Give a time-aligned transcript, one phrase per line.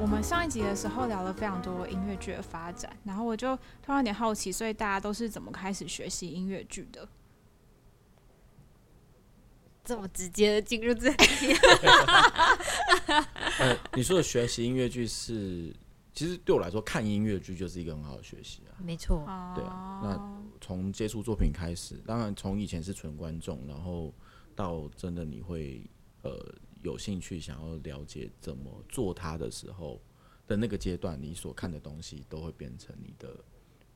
[0.00, 7.08] 我们上一集的时候聊了非常多音乐剧的发展，然后我就突然有点好奇，所以大家都是怎么开始学习音乐剧的？
[9.82, 11.16] 这么直接的进入这里？
[13.58, 15.74] 呃，你说的学习音乐剧是，
[16.14, 18.80] 其实对我来说，看音乐剧就是一个很好的学习啊。
[18.82, 19.22] 没错，
[19.54, 20.00] 对啊。
[20.02, 24.12] 那从接触作品开始，当然从以前是纯观众，然后
[24.54, 25.84] 到真的你会
[26.24, 26.54] 呃。
[26.84, 29.98] 有兴趣想要了解怎么做它的时候
[30.46, 33.42] 的那个阶段，你所看的东西都会变成你的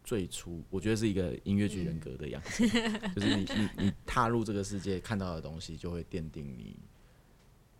[0.02, 6.78] 最初，我觉得是一个音乐剧人格的样子，嗯、 就是你你你踏入这个世界看到的东西，就会奠定你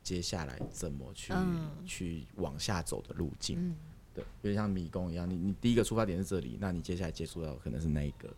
[0.02, 3.58] 接下来怎么去、嗯、去往下走的路径。
[3.58, 3.76] 嗯、
[4.12, 8.36] 对，有点像迷宫一样，你你第一个出发点是这里，那你接下来接触到可能是那一个，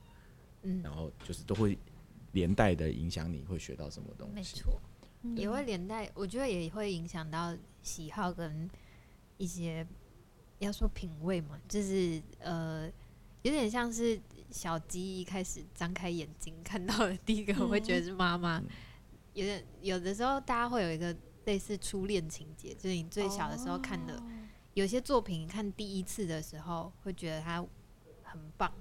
[0.62, 1.77] 嗯，然后就是都会
[2.30, 4.34] 连带的影响你会学到什么东西。
[4.36, 4.81] 没错。
[5.36, 8.68] 也会连带，我觉得也会影响到喜好跟
[9.36, 9.86] 一些
[10.58, 12.90] 要说品味嘛，就是呃，
[13.42, 18.62] 有点像是小鸡一开始张开眼睛看到的第一个，我会觉得是妈妈。
[19.34, 24.20] 有点有的时候，大家会有一个类似初恋情节，就是你最小的时候看的，
[24.74, 27.64] 有些作品看第一次的时候会觉得它
[28.22, 28.72] 很棒，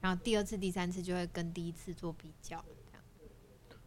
[0.00, 2.62] 然后第二次、第三次就会跟第一次做比较。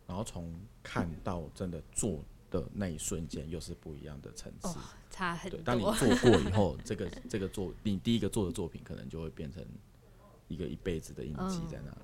[0.08, 4.76] 然后从看到真的做的那一瞬间，又是不一样的层次，哦，
[5.10, 5.60] 差很多。
[5.66, 9.62] 当你做过以后， 这个这个作你第一个做的作品，可能就会变成
[10.48, 11.98] 一个一辈子的印记在那里。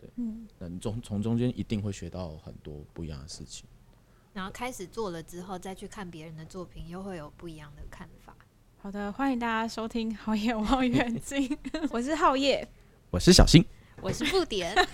[0.00, 3.66] 对，嗯，那你从从中间一定会学到很多不一样的事情。
[4.32, 8.36] 然后开始做了之后，再去看别人的作品，又会有不一样的看法。
[8.80, 11.48] 好的，欢迎大家收听《好野望远镜》，
[11.90, 12.68] 我是浩夜，
[13.10, 13.64] 我是小新，
[14.00, 14.72] 我是布点。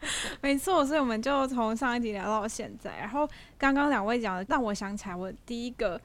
[0.40, 2.96] 没错，所以我们就从上一集聊到现在。
[2.98, 6.00] 然后刚刚两位讲的，让我想起来，我第一个，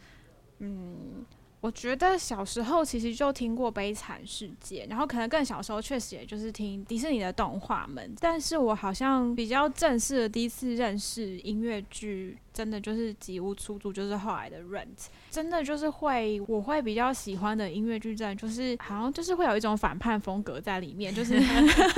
[0.59, 1.25] 嗯。
[1.61, 8.13] 我觉得小时候其实就听过《悲惨世界》，然后可能更小时候确实也就是听迪士尼的动画们。
[8.19, 14.85] 但是我好像比较正式的第一次认识音乐剧，真的就是吉屋出租，就是后来的《Rent》。
[15.29, 21.37] 真的就是会，我会比较喜欢的音乐剧，真的就是好像就是会有一种反叛风格在里面，就是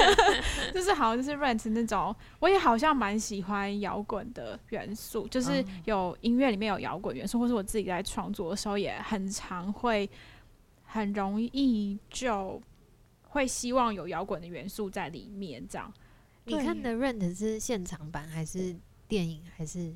[0.73, 2.13] 就是好像就是《Rent》那种。
[2.39, 9.71] 我也好像蛮喜欢摇滚的元素，就是有音乐里面有摇滚元素，或是我自己在创作的时候也很常。
[9.77, 10.09] 会
[10.85, 12.59] 很容易就
[13.21, 15.93] 会希望有摇滚的元素在里面，这样。
[16.45, 18.75] 你看的《Rent》是现场版还是
[19.07, 19.41] 电影？
[19.55, 19.93] 还是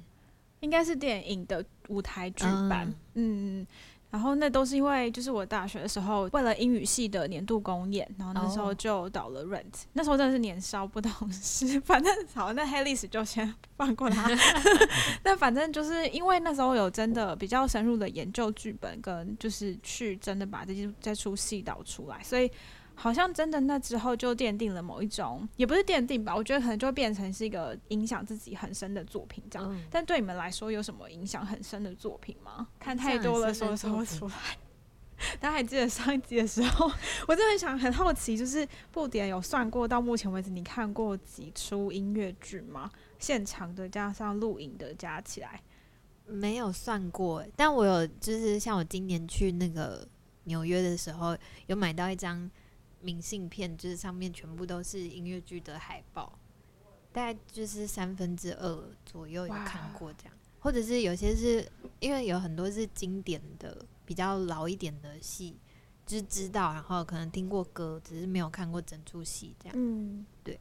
[0.61, 2.87] 应该是电影的舞台剧版？
[3.13, 3.59] 嗯。
[3.61, 3.67] 嗯
[4.11, 9.61] 然后那都是因为，就是我大学的时候，为了英语系的年度公演，然后那时候就导了《Rent》。
[9.93, 14.29] 那时候真的是年少不懂事，反正好，那黑历史就先放过他。
[15.23, 22.51] 那反正就是因为那时候有真的比较深入的研究剧本，跟就是去真的把这些这出戏导出来，所以。
[23.01, 29.67] 好像真的，那之后就奠定了某一种，也不是奠定吧，我觉得可能就会变成是一个影响自己很深的作品这样。
[29.73, 32.67] 嗯、但对你们来说，有什么影响很深的作品吗？
[32.79, 34.35] 看太多了，说说不出来。
[35.41, 36.91] 大家还记得上一集的时候，
[37.27, 42.87] 我真的很想很好奇，就是布点有算过到目前为止你看过几出音乐剧吗？
[43.17, 45.59] 现场的加上录影的加起来，
[46.27, 47.43] 没有算过。
[47.55, 50.07] 但我有，就是像我今年去那个
[50.43, 51.35] 纽约的时候，
[51.65, 52.47] 有买到一张。
[53.01, 56.37] 明信片就是上面全部都是音乐剧的海报，
[57.11, 61.67] 大概就是三分之二左右有看过这样，或者是有些是
[61.99, 65.57] 因为有很多是经典的、比较老一点的戏，
[66.05, 69.75] 就是知道，然后可能听过歌，只是没有看过整出戏这样。
[69.77, 70.59] 嗯，对。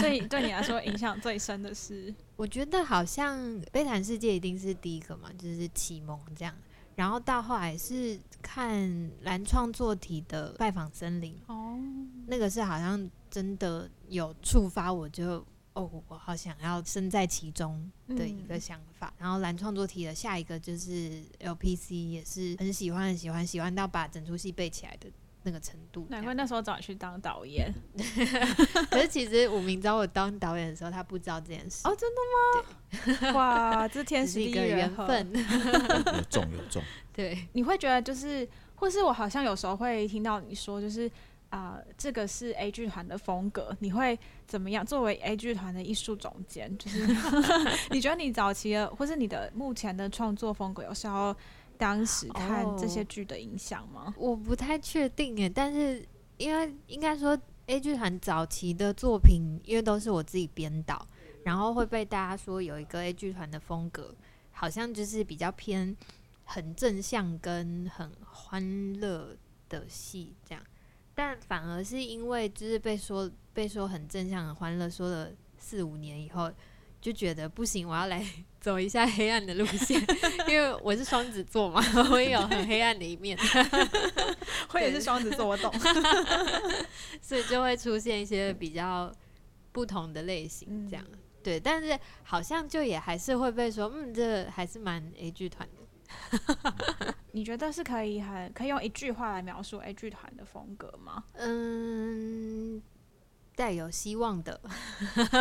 [0.00, 3.38] 所以对你来说 影响最深的是，我觉得好像
[3.70, 6.54] 《悲惨世界》一定是第一个嘛，就是启蒙这样。
[6.96, 11.57] 然后到后来是看蓝创作体的《拜访森林》哦，
[12.28, 19.08] 那个是好像真的有触发我就，哦，我好想要身在其中的一个想法。
[19.08, 25.10] 嗯、然后蓝创作体的下一个就是 LPC，也是很喜欢很喜欢，喜欢到把整出戏背起来的。
[25.44, 27.72] 那个程度，难怪那时候找你去当导演。
[28.90, 31.86] 可是其实武明找我当导演的时候，他不知道这件事。
[31.88, 33.32] 哦，真的吗？
[33.32, 36.82] 哇，这天 时地利人和， 有重有重。
[37.14, 41.10] 对，你会觉得就是，或是我好像有时候会听到你说，就是
[41.50, 44.84] 啊、这个是 A 剧团的风格，你会怎么样？
[44.84, 47.06] 作为 A 剧团的艺术总监，就是
[47.90, 51.36] 你觉得你早期的，或是你的目前的创作风格，有受到。
[51.78, 54.12] 当时看这些剧的影响吗？
[54.18, 56.04] 我不太确定诶，但是
[56.36, 61.06] 因为应该说 A 剧团早期的作品，因为都是我自己编导，
[61.44, 64.12] 然后会被大家说有一个 A 剧团的风格，
[64.50, 65.96] 好像就是比较偏
[66.44, 69.36] 很正向跟很欢乐
[69.68, 70.64] 的戏这样，
[71.18, 76.48] 但反而是因为就是被说被说很正向很欢乐，说了四五年以后。
[77.00, 78.26] 就觉得不行，我要来
[78.60, 80.04] 走一下黑暗的路线，
[80.50, 81.80] 因为我是双子座嘛，
[82.10, 83.38] 我也有很黑暗的一面。
[84.74, 85.72] 我也是双子座，我懂。
[87.22, 89.14] 所以就会出现一些比较
[89.70, 91.58] 不同的类型，这样、嗯、对。
[91.60, 95.82] 但是好像就也还是会被说，嗯，这还是蛮 A 剧团的。
[97.32, 101.24] 你觉得是可以很可以用一句话来描述 A 剧团的风格吗？
[101.34, 102.82] 嗯。
[103.56, 104.60] 带有希望的，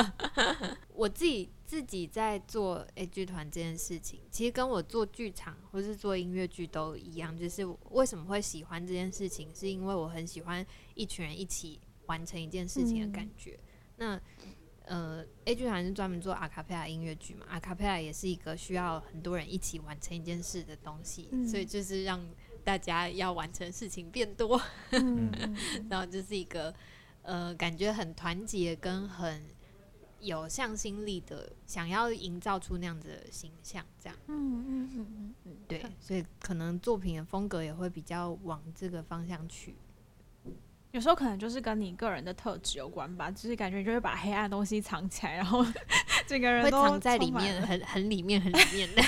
[0.95, 7.37] 我自己自己在做 A 剧团这件事情，其实跟我做剧场或是做音乐剧都一样。
[7.37, 10.65] 就是为什么会喜欢这件事情，是因为我很喜欢
[10.95, 13.59] 一群人一起完成一件事情的感觉。
[13.97, 14.21] 嗯、那
[14.87, 22.25] 呃，A 剧团是专门做阿卡贝拉音乐剧嘛，阿卡贝拉也是一个需要很多人一起完成一件事的东西，嗯、所以就是让
[22.63, 24.59] 大家要完成事情变多，
[24.91, 25.31] 嗯、
[25.89, 26.73] 然后就是一个。
[27.23, 29.43] 呃，感觉很团结跟很
[30.21, 34.17] 有向心力的，想要营造出那样子的形象，这样。
[34.27, 39.75] 嗯嗯嗯嗯对，所以可能作品的风格也会比较往这个方向去。
[40.97, 45.63] 有时候可能就是跟你个人的特质有关吧，就是感觉就会把黑暗的东西藏起来，然后
[46.25, 49.03] 整个人都藏在里面，很很里面，很里面的，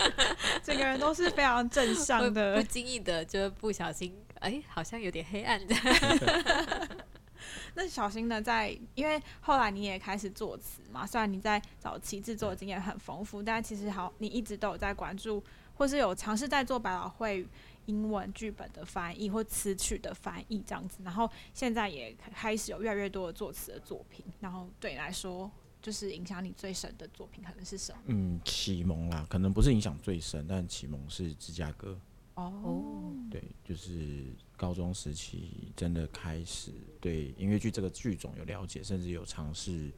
[0.64, 5.74] 整个人都是非常正向的，不经意的就不小心，哎、欸，好像有点黑暗的。
[7.74, 8.40] 那小新呢？
[8.40, 15.44] 在因为后来你也开始作词嘛，虽然你在早期制作的经验很丰富，但其实好，你一直都有在关注，
[15.74, 17.46] 或是有尝试在做百老汇
[17.86, 20.98] 英文剧本的翻译或词曲的翻译这样子。
[21.02, 24.24] 然后现在也开始有越来越多的作词的作品。
[24.40, 25.50] 然后对你来说，
[25.80, 27.98] 就是影响你最深的作品可能是什么？
[28.06, 31.98] 嗯，启蒙啦，可能不是影响最深，但启蒙是芝加哥。
[32.34, 34.26] 哦，对，就是
[34.58, 39.88] 高中时期真的开始对音乐剧这个剧种有了解，甚至有尝试，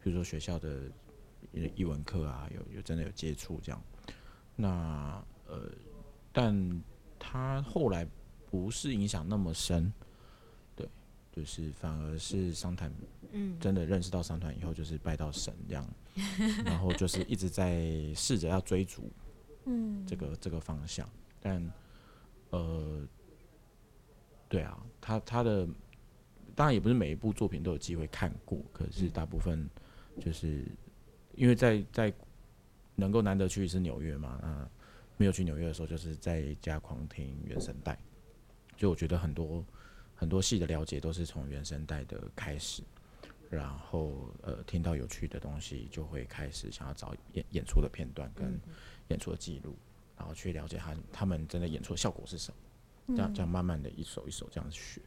[0.00, 0.82] 比如说学校的
[1.74, 3.82] 译文课啊，有有真的有接触这样。
[4.54, 5.68] 那呃，
[6.32, 6.54] 但
[7.18, 8.06] 他后来
[8.50, 9.92] 不是影响那么深，
[10.76, 10.88] 对，
[11.32, 12.92] 就是反而是商团，
[13.32, 19.10] 嗯，真的认识到商团以后，就是拜到神这样，嗯、 然后就是一直在试着要追逐，
[19.66, 21.08] 嗯，这个这个方向，
[21.40, 21.62] 但。
[22.50, 23.06] 呃，
[24.48, 25.68] 对啊，他他的
[26.54, 29.68] 当然也不是每一部作品都有机会看过，可是大部分
[30.18, 30.64] 就是
[31.34, 32.10] 因为在在
[32.94, 34.70] 能够难得去一次纽约嘛，那
[35.18, 37.98] 没有去纽约的时候，就是在家狂听原声带，
[38.76, 39.62] 就我觉得很多
[40.14, 42.82] 很多戏的了解都是从原声带的开始，
[43.50, 48.58] 然后呃听到有趣的东西，就会开始想要找演演出的片段跟
[49.08, 49.76] 演出的记录。
[50.16, 52.52] 然后去了解他他们真的演出的效果是什
[53.06, 55.00] 么，这样这样慢慢的一首一首这样学，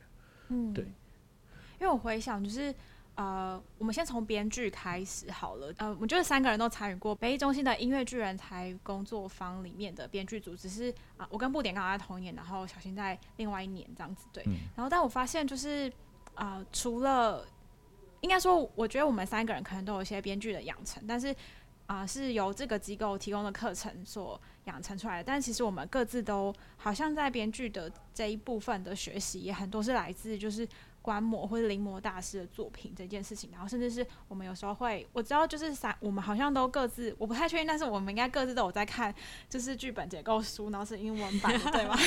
[0.48, 0.86] 嗯，对。
[0.86, 2.74] 因为我回想就是
[3.16, 14.44] 呃，我们先从编剧开始好了，呃，我觉得三个人都参与过北艺中心的音乐剧人才工作坊里面的编剧组，只是啊、呃，我跟布点刚好在同一年，然后小新在另外一年这样子，对。
[14.48, 15.92] 嗯、然后但我发现就是
[16.36, 17.46] 啊、呃，除了
[18.22, 21.36] 应该说，我觉得我们三个人可能都有一些编剧的养成，但是。
[21.88, 30.66] 啊、呃，是由这个机构提供的课程所养成出来的，但其实我们各自都好像在编剧的这一部分的学习，也很多是来自就是。
[31.02, 39.14] 观摩或者临摹大师的作品这件事情，然后甚至是我们有时候会，我知道就是三，我们好像都各自，我不太确定，但是我们应该各自都有在看，
[39.50, 41.98] 就是剧本结构书，然后是英文版，对吗？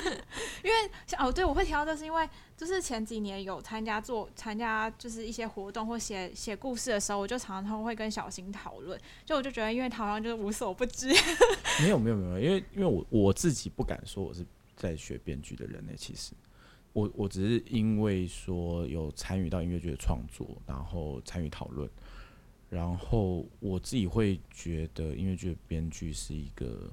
[0.62, 11.08] 因为哦，对，我会提到这是因为，就是前几年有参加做参加就是一些活动或写写故事的时候，我就常常会跟小新讨论，就我就觉得，因为他好像就是无所不知。
[11.80, 14.44] 没有没有没有，因为因为我我自己不敢说我是
[14.76, 16.32] 在学编剧的人呢，其实。
[16.94, 21.90] 我我只是因为说有参与到音乐剧的创作，然后参与讨论，
[22.70, 26.88] 然后我自己会觉得音乐剧的编剧是一个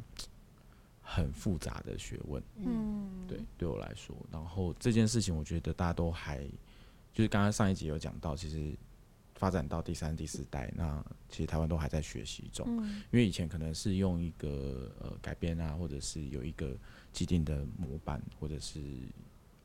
[1.02, 6.40] 很复杂的学问，嗯，对，对我来说，然后这件事情我觉得大家都还，
[7.14, 8.76] 就是刚刚上一集有讲到，其实
[9.36, 16.76] 发展到第三、第四代，那其实台湾都还在学习中，因为以前可能是用一个呃改编啊，或者是有一个
[17.14, 18.82] 既定的模板，或者是。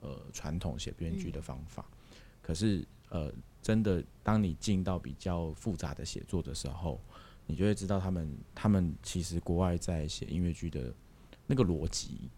[0.07, 7.01] 呃，传统写编剧的方法，嗯、可是呃，真的，当你进到比较复杂的写作的时候，
[7.47, 10.95] 你就会知道他们，他们其实国外在写音乐剧的
[11.49, 12.31] 那个逻辑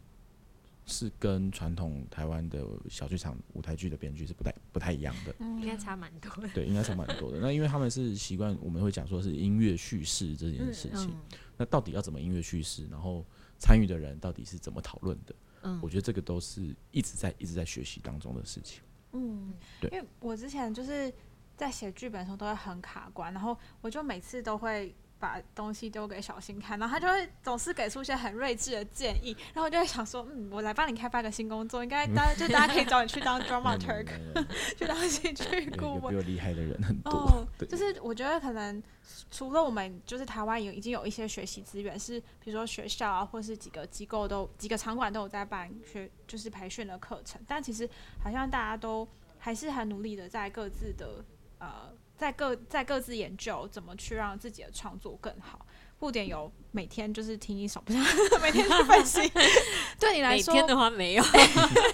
[0.86, 6.48] 是跟传统台湾的小剧场舞台剧的编剧是不太不太一样的，应该差蛮多的。
[6.54, 7.38] 对，应该差蛮多的。
[7.40, 11.10] 那因为他们是习惯，我们会讲说是音乐叙事这件事情。
[11.10, 12.86] 嗯嗯、那到底要怎么音乐叙事？
[12.90, 13.22] 然后
[13.58, 15.34] 参与的人到底是怎么讨论的？
[15.62, 18.82] 嗯，我觉得这个都是一直在一直在学习当中的事情。
[19.12, 21.12] 嗯，对，因为我之前就是
[21.56, 24.94] 在写剧本的时候都会很卡关，然后我就每次都会。
[25.18, 34.06] 把东西丢给小新看，然后他就会总是给出一些很睿智的建议，然后我就会想说，嗯，我来帮你开发个新工作，应该大家就大家可以找你去当 dramaturg，
[34.78, 36.14] 去当戏剧顾问。
[36.14, 37.10] 比我厉害的人很多。
[37.10, 38.82] 哦，就是我觉得可能
[39.30, 47.88] 除了我们，就是台湾有已经有一些学习资源，是比如说学校啊，或是几个机构都几个场馆都有在办学，就是培训的课程，但其实
[48.22, 49.06] 好像大家都
[49.38, 51.24] 还是很努力的在各自的
[51.58, 51.92] 呃。
[52.18, 55.64] 在各在各自研究怎么去让自己的创作更好。
[55.98, 57.98] 布点有每天就是听一首，不 是
[58.40, 59.20] 每天去分析。
[59.98, 61.24] 对你来说，每天的话没有。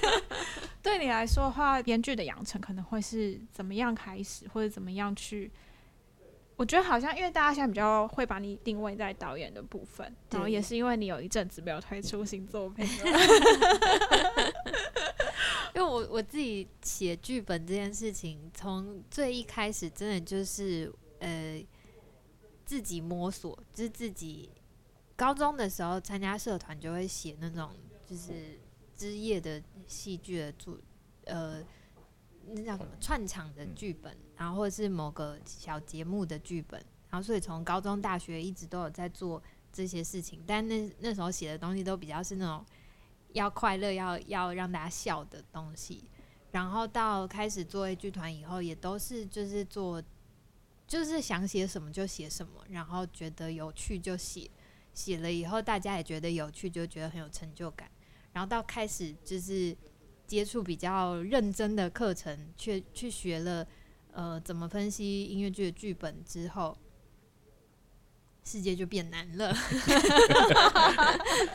[0.82, 5.50] 对你来说的话，编剧的养成可能会是怎么样开始，或者怎么样去？
[6.56, 12.86] 我觉得好像因为大家现在比较会把你定位在导演的部分，然后也是因为你有一阵子没有推出新作品。
[15.74, 21.60] 因为我我自己写剧本这件事情，从最一开始真的就是呃
[22.64, 24.48] 自己摸索，就是自己
[25.16, 27.70] 高中的时候参加社团就会写那种
[28.06, 28.56] 就是
[28.96, 30.80] 之夜的戏剧的主
[31.24, 31.60] 呃
[32.46, 42.64] 那叫什么串场的剧本，然后或者是某个小节目的剧本，然后所以从高中大学一直都有在做这些事情，但那那时候写的东西都比较是那种。
[43.34, 46.04] 要快乐，要要让大家笑的东西，
[46.52, 50.02] 然后到开始做剧团以后，也都是就是做，
[50.86, 54.50] 就是想写什么就写什么，然后觉得有趣就写，
[54.92, 57.90] 写了以后大家也觉得有趣，就觉得很有成就感。
[58.32, 59.76] 然后到开始就是
[60.26, 63.66] 接触比较认真的课程，去去学了
[64.12, 66.76] 呃怎么分析音乐剧的剧本之后。
[68.44, 69.56] 世界就变难了，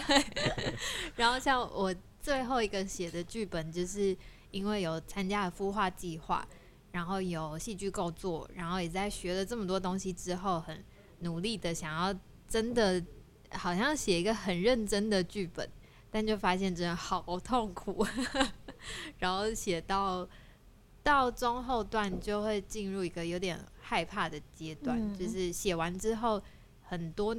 [0.08, 0.76] 对。
[1.16, 4.18] 然后像我最后一个写的剧本，就是
[4.50, 6.44] 因为有参加了孵化计划，
[6.92, 10.84] 然后有戏剧构作，然后也在学了这么多东西之后，很
[11.20, 13.02] 努力的想要真的
[13.52, 15.70] 好像写一个很认真的剧本，
[16.10, 18.04] 但就发现真的好痛苦。
[19.20, 20.28] 然后写到
[21.04, 26.42] 到中后段，就会进入一个有点害怕的阶段，就是写完之后。
[26.90, 27.36] 很多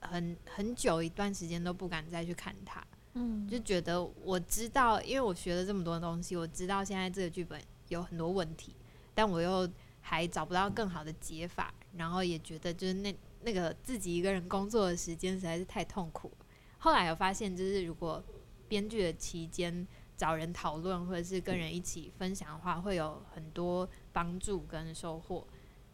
[0.00, 2.84] 很很久一段时间都不敢再去看它，
[3.14, 8.74] 嗯，就觉得我知道，因为我学了这么多东西，我知道现在这个剧本有很多问题，
[9.14, 9.70] 但我又
[10.00, 16.32] 还找不到更好的解法，然后也觉得就是那那个自己一个人工作的时间实在是太痛苦。
[16.78, 18.20] 后来有发现，就是如果
[18.66, 19.86] 编剧的期间
[20.16, 25.46] 找人讨论或者是跟人一起分享的话，会有很多帮助跟收获。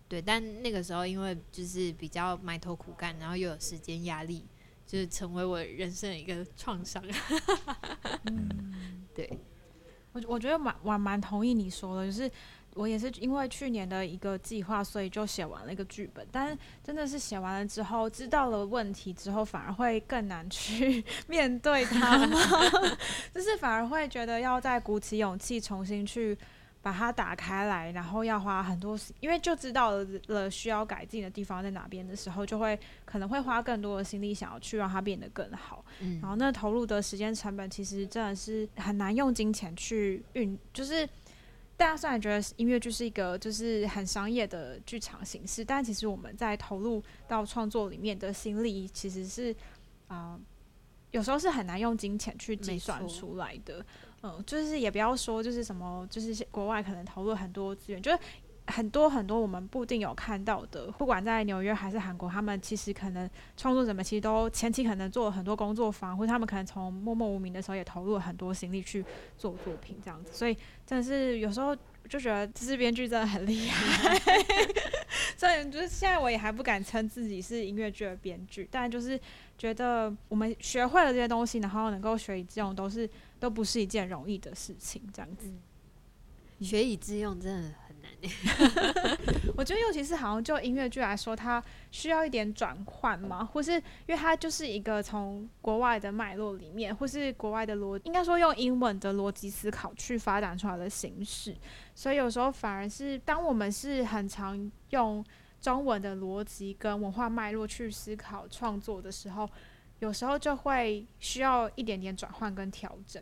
[0.08, 4.46] 对，但那个时候因为就是比较埋头苦干，然后又有时间压力，
[4.86, 7.04] 就是成为我人生的一个创伤。
[8.24, 9.38] 嗯， 对，
[10.12, 12.30] 我我觉得蛮我蛮同意你说的，就是
[12.72, 16.26] 我也是因为去年的一个计划，所以就写完了一个剧本。
[16.32, 22.26] 但是真的是写完了之后，知道了问题之后，反而会更难去 面对它？
[23.34, 26.38] 就是反而会觉得要再鼓起勇气重新去。
[26.88, 35.84] 把它打开来，然后要花很多，因为就知道了了需要改进的地方在哪边的时候，就会可能会花更多的心力想要去让它变得更好。
[36.00, 41.06] 嗯，然后那投入的时间成本其实真的是很难用金钱去运，就是
[41.76, 49.52] 大家虽然觉得音乐剧是一个就是很商业的剧场形式，但其实我们在投入到创作里面的心力其实是
[50.06, 50.40] 啊、呃，
[51.10, 53.84] 有时候是很难用金钱去计算出来的。
[54.22, 58.18] 嗯，就是也不要说，就是什么，就是国外可能投入很多资源，就是
[58.66, 69.04] 很多很多我们不一定有看到的，不管在纽约还是韩国，他们其实可能创作者们其实都前期可能做了很多工作坊，或者他们可能从默默无名的时候也投入了很多心力去
[69.36, 71.74] 做作品这样子，所以真的是有时候
[72.08, 74.18] 就觉得这是编剧真的很厉害，
[75.38, 79.18] 所以就是现在我也还不敢称自己是音乐剧的编剧，但就是
[79.56, 83.08] 觉得我们学会了这些东西，然后能够学以致用，都是。
[83.38, 88.08] 都不是一件容易的事情，这样子，嗯、学以致用真的很难。
[89.56, 101.56] 我觉得，尤其是好像就音乐剧来说，它需要一点转换嘛，或是因为它就是一个从国外的脉络里面，或是国外的逻，应该说用英文的逻辑思考去发展出来的形式，
[101.94, 105.24] 所以有时候反而是当我们是很常用
[105.60, 109.48] 中文的逻辑跟文化脉络去思考创作的时候。
[110.00, 113.20] 有时候就会需要一点点转换跟调整，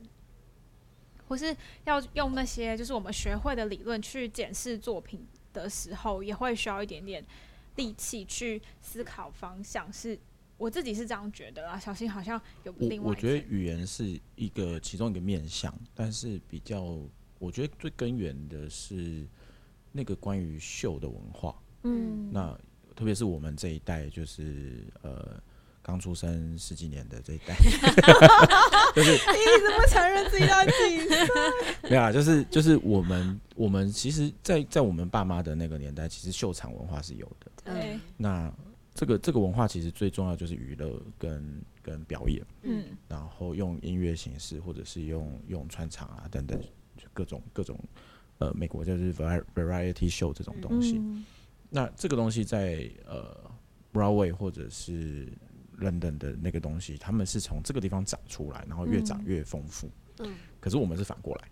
[1.27, 7.25] 或是要用那些就是我们学会的理论去检视作品的时候，也会需要一点点
[7.77, 9.91] 力气去思考方向。
[9.91, 10.19] 是
[10.59, 11.79] 我自己是这样觉得啊。
[11.79, 16.99] 小新好像有另外，我觉得语言是一个其中一个面向，但是比较
[17.39, 19.27] 我觉得最根源的是
[19.93, 21.59] 那个关于秀的文化。
[21.85, 22.59] 嗯，那
[22.95, 25.43] 特别是我们这一代，就是呃。
[25.87, 27.55] 刚出生十几年的这一代，
[28.93, 30.71] 就是你一直不承认自己到几
[31.07, 31.17] 岁？
[31.89, 37.53] 没有啊，就是就是我们我们其实在，在在我们爸妈的那个年代，其实秀场文化是有的。
[37.65, 37.97] 对。
[38.17, 38.53] 那
[38.97, 42.45] 这个这个文化其实最重要就是娱乐跟跟表演。
[42.63, 42.87] 嗯。
[43.07, 46.61] 然后用音乐形式，或者是用用穿场啊等等，
[46.97, 47.79] 就各种各种
[48.39, 50.99] 呃，美国就是 variety show 这种东西。
[50.99, 51.25] 嗯、
[51.71, 53.39] 那这个东西在呃
[53.93, 55.29] Broadway 或者是
[55.79, 59.91] London 的那个东西，他们是从这个地方长出来，然后越长越丰富。
[60.19, 61.51] 嗯，可是我们是反过来，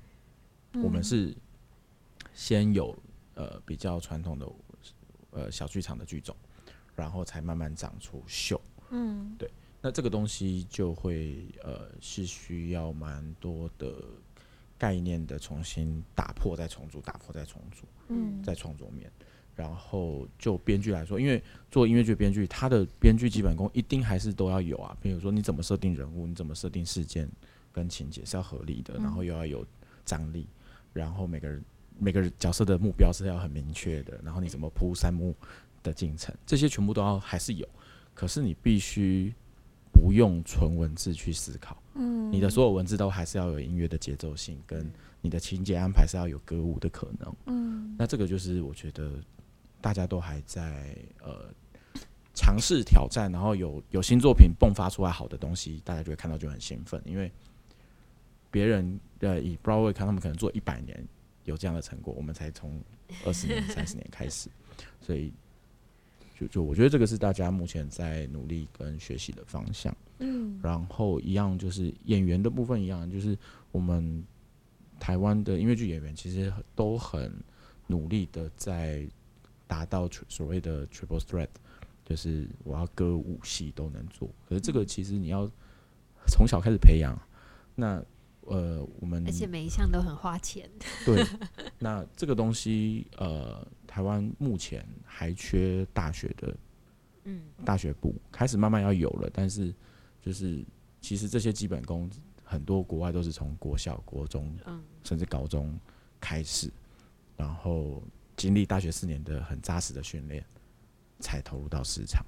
[0.72, 1.36] 嗯、我们是
[2.32, 2.96] 先有
[3.34, 4.52] 呃比较传统的
[5.30, 6.34] 呃小剧场的剧种，
[6.94, 8.60] 然后才慢慢长出秀。
[8.90, 9.50] 嗯，对。
[9.82, 13.94] 那这个东西就会呃是需要蛮多的
[14.78, 17.84] 概念的重新打破再重组，打破再重组。
[18.08, 19.12] 嗯，在创作面。
[19.56, 24.96] 然后就编剧来说，因为做音乐剧编剧，他的编剧基本功一定还是都要有啊。
[25.00, 27.30] 比如说你怎么设定人物，你怎么设定事件
[27.72, 29.64] 跟情节是要合理的，然后又要有
[30.04, 30.48] 张力，
[30.92, 31.64] 然后每个人
[31.96, 35.32] 每个人角色的目标是要很明确的，然后你怎么铺三幕
[35.84, 37.68] 的进程，这些全部都要还是有。
[38.12, 39.32] 可是你必须
[39.92, 49.12] 不用纯文字去思考，嗯，你的所有文字都还是要有音乐的节奏性，跟你的情节安排是要有歌舞的可能，嗯，那这个就是我觉得。
[49.84, 51.52] 大家都还在呃
[52.32, 57.30] 尝试挑战，然后有有新作品迸发出来好的东西，大家就会看到就很兴奋，因为
[58.50, 61.06] 别人呃以 Broadway 看，他们可能做一百年
[61.44, 62.80] 有这样的成果，我们才从
[63.26, 64.48] 二十年、三十年开始，
[65.02, 65.30] 所以
[66.40, 69.94] 就就我觉得这个是大家目前在努力跟学习的方向。
[70.20, 73.36] 嗯，然后一样就是演员的部分一样，就是
[73.70, 74.24] 我们
[74.98, 77.30] 台湾的音乐剧演员其实都很
[77.86, 79.06] 努力的在。
[79.66, 81.48] 达到所谓的 triple threat，
[82.04, 84.28] 就是我要歌舞戏都能做。
[84.48, 85.50] 可是这个其实你要
[86.26, 87.18] 从小开始培养。
[87.74, 88.04] 那
[88.42, 90.70] 呃，我们而且每一项都很花钱。
[91.04, 91.24] 对，
[91.78, 96.56] 那这个东西呃，台湾目前还缺大学的，
[97.24, 99.30] 嗯，大学部开始慢慢要有了。
[99.32, 99.74] 但是
[100.20, 100.64] 就是
[101.00, 102.10] 其实这些基本功
[102.44, 105.76] 很多国外都是从国小、国中，嗯甚至高中
[106.20, 106.70] 开始，
[107.36, 108.02] 然后。
[108.36, 110.44] 经历大学四年的很扎实的训练，
[111.20, 112.24] 才投入到市场。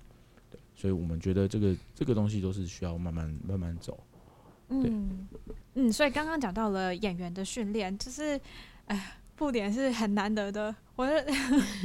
[0.51, 3.99] 对，所以我们觉得这个这个东西都是需要慢慢慢慢走。
[4.69, 5.29] 嗯
[5.75, 8.41] 嗯，所以刚刚讲到了演员的训练，就是
[8.87, 10.75] 哎，布点是很难得的。
[10.97, 11.27] 我的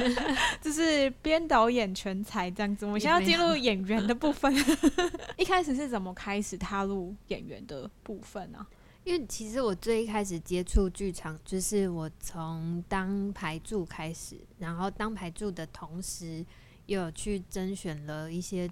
[0.61, 2.85] 就是编导演全才这样子。
[2.85, 4.51] 我们现在要进入演员的部分，
[5.37, 8.69] 一开始是怎么开始踏入演员的部分呢、啊？
[9.03, 16.45] 因为其实我最一开始接触剧场，就是我从当排助开始，然后当排助的同时，
[16.85, 18.69] 又有去甄选了一些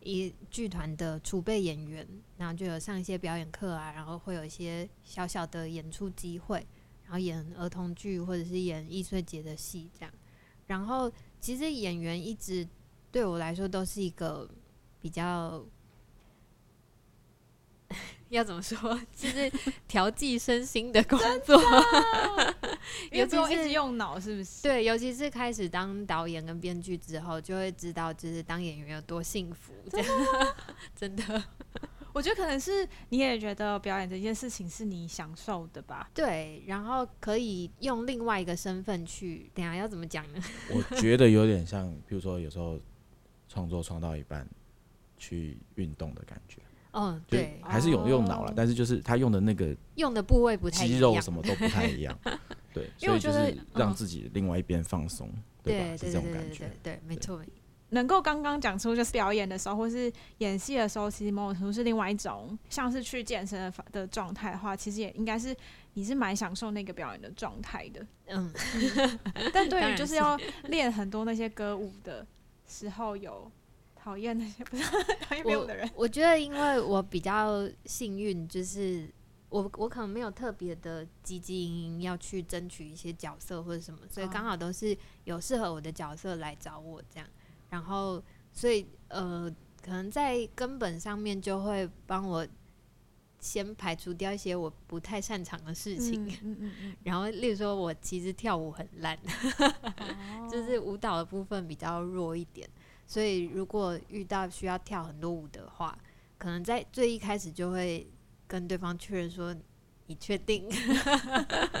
[0.00, 2.06] 一剧团的储备演员，
[2.36, 6.64] 然后就有上一些表演课啊，然后会有一些小小的演出机会，
[7.02, 10.14] 然后演儿童剧或者是演艺术节的戏这样。
[10.68, 11.10] 然后
[11.40, 12.66] 其实演员一直
[13.10, 14.48] 对我来说都是一个
[15.00, 15.64] 比较。
[18.34, 18.76] 要怎么说？
[19.14, 19.50] 就是
[19.86, 21.60] 调剂身心的工作，
[23.10, 24.62] 有时候一直用脑，是不是？
[24.62, 29.72] 对，尤其是开始当导演跟编剧之后，就会知道，就是当演员有多幸福。
[29.90, 30.08] 这样，
[30.94, 31.44] 真的，
[32.12, 36.10] 我觉得可能是你也觉得表演这件事情是你享受的吧？
[36.12, 40.42] 对，然后可以用另外一个身份去，等下要怎么讲呢？
[40.74, 42.80] 我觉得有点像，比如说有时候
[43.48, 44.48] 创作创到一半，
[45.16, 46.58] 去运动的感觉。
[46.94, 52.16] 嗯，对，还是有用脑了，但是就是他用的那个用的部位不太一样，肌肉什么都不太一样，
[52.72, 55.28] 对，所以就是让自己另外一边放松，
[55.62, 55.96] 对吧？
[55.96, 57.40] 是这种感觉，对，没错。
[57.90, 65.54] 能够刚刚讲出就是表演的时候，或是演戏的时候，其实某种程度是另外一种，像是去健身的的状态的话，其实也应该是
[65.94, 68.52] 你是蛮享受那个表演的状态的，嗯。
[69.52, 72.24] 但对于就是要练很多那些歌舞的
[72.68, 73.50] 时候有。
[74.04, 74.82] 讨厌那些不是
[75.26, 75.88] 讨厌没有的人。
[75.96, 79.10] 我觉得，因为我比较幸运，就是
[79.48, 87.26] 我我可能没有特别的积极要去争取一些角色或者什么，所以刚好都是有适合我的角色来找我这样。
[87.70, 89.50] 然后，所以呃，
[89.82, 92.46] 可能在根本上面就会帮我
[93.40, 96.26] 先排除掉一些我不太擅长的事情。
[96.26, 99.18] 嗯嗯嗯嗯、然后，例如说，我其实跳舞很烂，
[99.58, 102.68] 哦、 就是舞蹈的部分比较弱一点。
[103.06, 105.96] 所以，如果遇到需要跳很多舞的话，
[106.38, 108.10] 可能在最一开始就会
[108.46, 109.54] 跟对方确认说
[110.06, 110.68] ：“你确定？”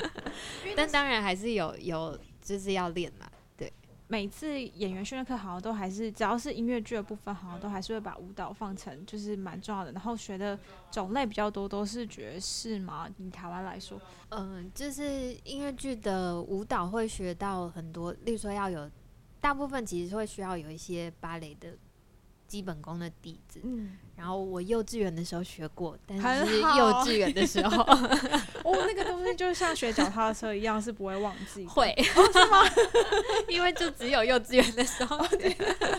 [0.76, 3.26] 但当然还是有有就是要练嘛。
[3.56, 3.72] 对，
[4.08, 9.92] 每次演员训练课好像都还是，只要是音乐剧的部分，好像都还是会把舞蹈放成就是蛮重要的。
[9.92, 10.58] 然后学的
[10.90, 13.08] 种类比较多，都是爵士嘛。
[13.18, 18.90] 以台湾来说，嗯，就是音乐剧的舞蹈会学到很多，例如说要有。
[19.44, 21.68] 大部分其实会需要有一些芭蕾的
[22.48, 27.82] 基本功的底子，嗯，然后我幼稚园的时候学过，但是幼稚园的时候，
[28.64, 32.62] 哦，那个东西就像学脚踏车一样，是不会忘记，会，哦，是吗？
[33.46, 35.54] 因为就只有幼稚园的时候，对，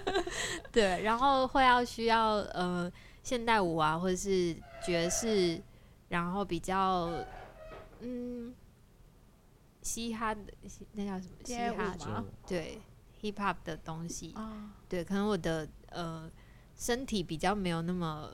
[0.73, 5.61] 对，然后会要需要呃现代舞啊，或者是爵士，
[6.09, 7.11] 然后比较
[7.99, 8.55] 嗯
[9.83, 10.41] 嘻哈的
[10.93, 11.35] 那叫什么？
[11.43, 12.25] 嘻哈吗？
[12.47, 12.81] 对。
[13.25, 14.45] Hip hop 的东西，oh.
[14.87, 16.29] 对，可能我的呃
[16.75, 18.29] 身体比较没有那么，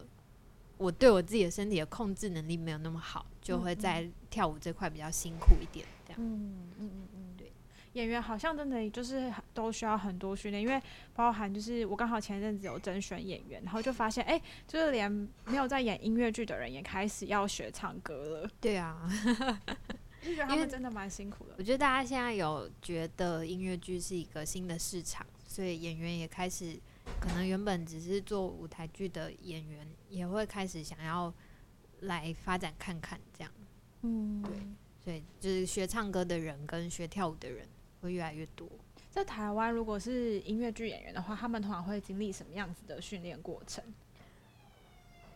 [0.78, 6.20] 我对我自己的身体的控制能力没有那么好，就会在跳舞这块比较辛苦一点，这样。
[6.22, 7.52] 嗯嗯嗯嗯，对，
[7.94, 10.82] 演员好像真的就是都需要很多训练，因为
[11.14, 15.12] 包含就是我刚好前一阵子有甄选演员，然后就发现哎、欸，就是连
[15.46, 18.50] 没有在演音乐剧的人也开始要学唱歌了。
[18.60, 19.10] 对啊。
[20.24, 21.56] 因为他们真的蛮辛苦的。
[21.58, 26.80] 我觉得大家现在有觉得音乐剧是一个新的市场，所以演员也开始，
[27.20, 31.34] 可能原本只是做舞台剧的演员，也会开始想要
[32.02, 33.52] 来发展看看这样。
[34.04, 34.54] 嗯，对，
[35.04, 37.68] 所以就是学唱歌的人跟学跳舞的人
[38.02, 38.70] 会越来越多。
[39.10, 43.84] 在台湾，如果是音乐剧演员的话，他们通常会经历什么样子的训练过程？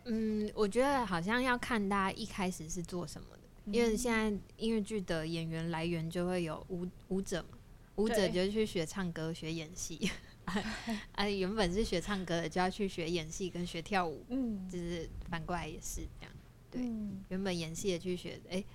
[0.04, 3.42] 嗯，我觉得好像要看大家一开始是做什么的。
[3.72, 7.58] 因为现在音乐剧的演员来源就会有舞舞者嘛，
[7.96, 10.10] 舞者就去学唱歌、学演戏，
[11.12, 16.32] 啊，原本是学唱歌的就要去学演戏跟学跳舞，嗯，就是反过来也是这样，
[16.70, 18.66] 对，嗯、原本演戏的去学，哎、欸，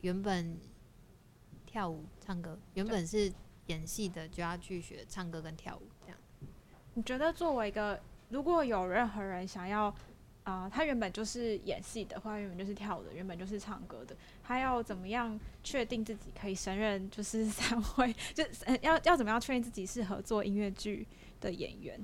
[0.00, 0.56] 原本
[1.66, 3.30] 跳舞唱歌，原本是
[3.66, 6.18] 演戏的就要去学唱歌跟跳舞，这样。
[6.94, 9.94] 你觉得作为一个，如果有任何人想要？
[10.48, 14.16] 啊、呃，他原本就是演戏的，或原本就是跳舞的，原本就是唱歌的。
[14.42, 18.16] 他要怎么样确定自己可以胜任就是三位？
[18.32, 18.42] 就
[18.80, 21.06] 要要怎么样确定自己适合做音乐剧
[21.38, 22.02] 的演员？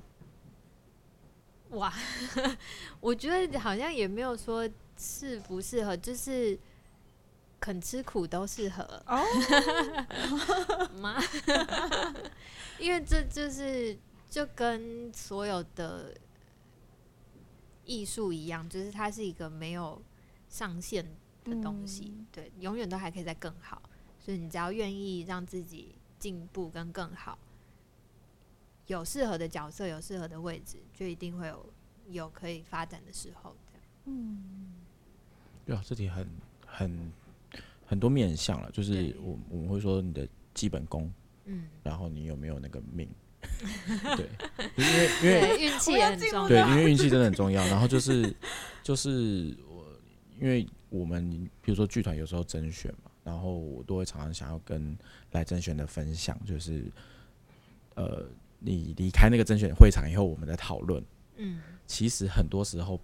[1.69, 1.91] 哇，
[3.01, 6.55] 我觉得好像也没有说适不适合，就是
[7.59, 9.23] 肯吃苦都适合哦。
[11.01, 11.19] 妈，
[12.77, 13.97] 因为这就是
[14.29, 16.13] 就跟所有的。
[17.85, 20.01] 艺术一样，就是它是一个没有
[20.49, 21.05] 上限
[21.43, 23.81] 的东西，嗯、对，永远都还可以再更好。
[24.19, 27.37] 所以你只要愿意让自己进步跟更好，
[28.87, 31.65] 有适合的角色，有适合的位置，就一定会有
[32.09, 33.55] 有可以发展的时候。
[34.05, 34.73] 嗯，
[35.65, 36.27] 对啊，这题很
[36.65, 37.11] 很
[37.85, 41.11] 很多面向了，就是我我们会说你的基本功，
[41.45, 43.07] 嗯，然后你有没有那个命。
[44.15, 44.29] 对，
[44.75, 46.47] 因为因为运气也很重要。
[46.47, 47.65] 对，因为运气真的很重要。
[47.67, 48.33] 然后就是
[48.83, 49.85] 就是我，
[50.39, 54.97] 因为我们比如说剧团有时候甄选嘛，然后我都会常常想要跟
[55.31, 56.85] 来甄选的分享，就是
[57.95, 58.25] 呃，
[58.59, 61.03] 你离开那个甄选会场以后，我们在讨论。
[61.37, 62.99] 嗯，其实很多时候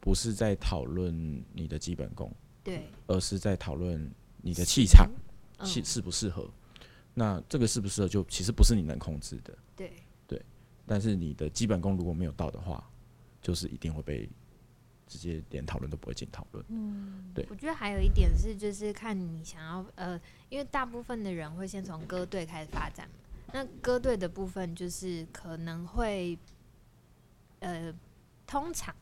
[0.00, 2.30] 不是在讨论你的基本功，
[2.64, 4.10] 对，而是在讨论
[4.42, 5.08] 你的气场，
[5.64, 6.50] 适适不适合。
[7.14, 9.56] 那这个适不适合，就其实不是你能控制的。
[9.76, 9.92] 对
[10.26, 10.44] 对，
[10.84, 12.84] 但是你的基本功如果没有到的话，
[13.40, 14.28] 就是一定会被
[15.06, 16.64] 直接连讨论都不会进讨论。
[16.68, 17.46] 嗯，对。
[17.48, 23.08] 我觉得还有一点是，就是看你想要呃，因为大部分的人会先从歌队开始发展。
[23.52, 26.36] 那歌队的部分就是可能会
[27.60, 27.94] 呃，
[28.46, 28.92] 通常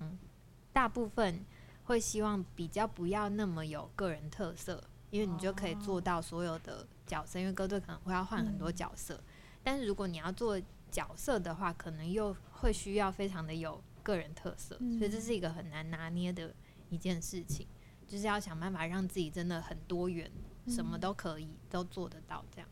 [0.72, 1.42] 大部分
[1.84, 4.82] 会希望比较不要那么有个人特色。
[5.12, 9.24] 因为你就可以做到所有的角色，因为歌队可能会要换很多角色，嗯、
[9.62, 10.58] 但是如果你要做
[10.90, 16.54] 角色的话，可能又会需要非常的有个人特色，嗯、所以这是一个很难拿捏的
[16.88, 17.66] 一件事情，
[18.08, 20.30] 就是要想办法让自己真的很多元，
[20.64, 22.68] 嗯、什么都可以都做得到，这样，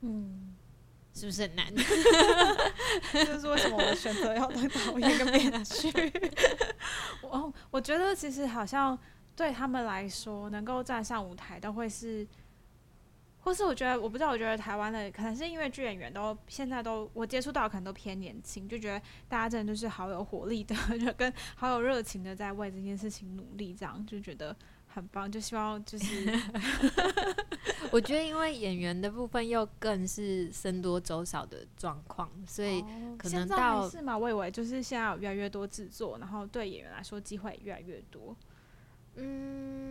[0.00, 0.56] 嗯，
[1.12, 1.66] 是不是很难？
[3.12, 5.92] 就是为什么我选择要当导演跟编剧？
[7.20, 8.98] 我我觉得其实好像。
[9.38, 12.26] 对他们来说，能够站上舞台都会是
[13.38, 24.54] 或是我觉得我不知道，我觉得台湾的可能是因为剧演员都现在都我接触到可能都偏年轻，就觉得大家真的就是好有活力的， 就跟好有热情的在为这件事情努力，这样就觉得
[24.88, 25.30] 很棒。
[25.30, 26.28] 就希望就是，
[27.92, 32.84] 我觉得因为演员的部分又更是僧多粥少的状况，所以
[33.16, 34.18] 可能到、哦、是嘛？
[34.18, 38.36] 我以为就是现在有越来越多制作，然后对演员来说机会也越来越多。
[39.16, 39.88] 嗯。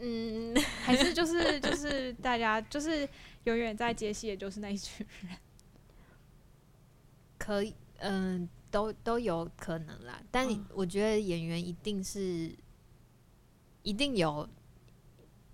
[0.00, 0.54] 嗯，
[0.84, 3.08] 还是就是 就是大家就是
[3.44, 5.36] 永远在接戏，也就是那一群人，
[7.36, 10.22] 可以，嗯、呃，都都有可能啦。
[10.30, 12.54] 但我觉得演员一定是
[13.82, 14.48] 一定有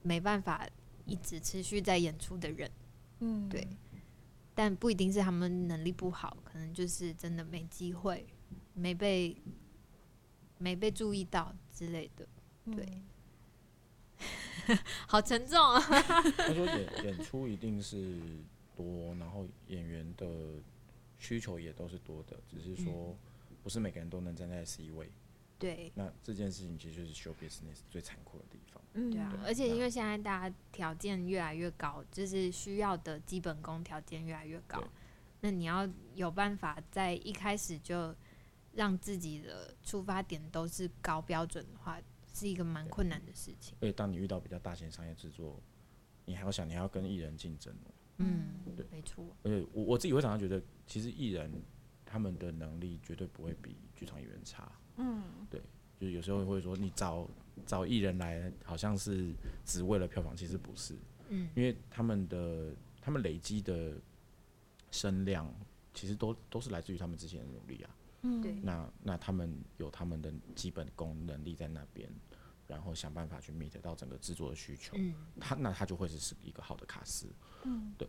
[0.02, 0.68] 没办法
[1.06, 2.70] 一直持续在演出的人，
[3.20, 3.66] 嗯，对。
[4.54, 8.26] 但不一定是他们能力不好，可能就是真的没机会，
[8.74, 9.34] 没被
[10.64, 12.26] 没被注意到之类的，
[12.74, 12.84] 对。
[12.86, 13.02] 嗯
[15.06, 15.78] 好沉重啊！
[15.78, 18.18] 他说演 演出一定是
[18.74, 20.26] 多，然后演员的
[21.18, 23.14] 需求也都是多的，只是说
[23.62, 25.10] 不是每个人都能站在 C 位。
[25.58, 28.82] 对，那这件事情其实就是 show business 最残酷的地方。
[28.94, 29.38] 嗯，对啊。
[29.44, 34.82] 而且因为现在大家条件越来越高，就是需要的基本功条件越来越高，
[35.42, 38.14] 那你要有办法在一开始就
[38.74, 42.00] 让自己的出发点都是高标准的话。
[42.36, 43.76] 是一个蛮困难的事情。
[43.80, 45.62] 而且当你遇到比较大型商业制作，
[46.24, 47.72] 你还要想，你还要跟艺人竞争。
[48.16, 49.24] 嗯，对，没错。
[49.44, 51.62] 而且我我自己会常常觉得，其实艺人
[52.04, 54.68] 他们的能力绝对不会比剧场演员差。
[54.96, 55.60] 嗯，对，
[56.00, 57.30] 就是有时候会说你找
[57.64, 59.32] 找艺人来，好像是
[59.64, 60.96] 只为了票房，其实不是。
[61.28, 63.92] 嗯，因为他们的他们累积的
[64.90, 65.48] 声量，
[65.92, 67.90] 其实都都是来自于他们之前的努力啊。
[68.24, 72.10] 嗯，对，那那他们有他们的基本功能力在那边，
[72.66, 77.28] 然后想办法去 meet 到整个制作的需求，嗯，他那他就会是是一个好的卡司，
[77.64, 78.08] 嗯，对。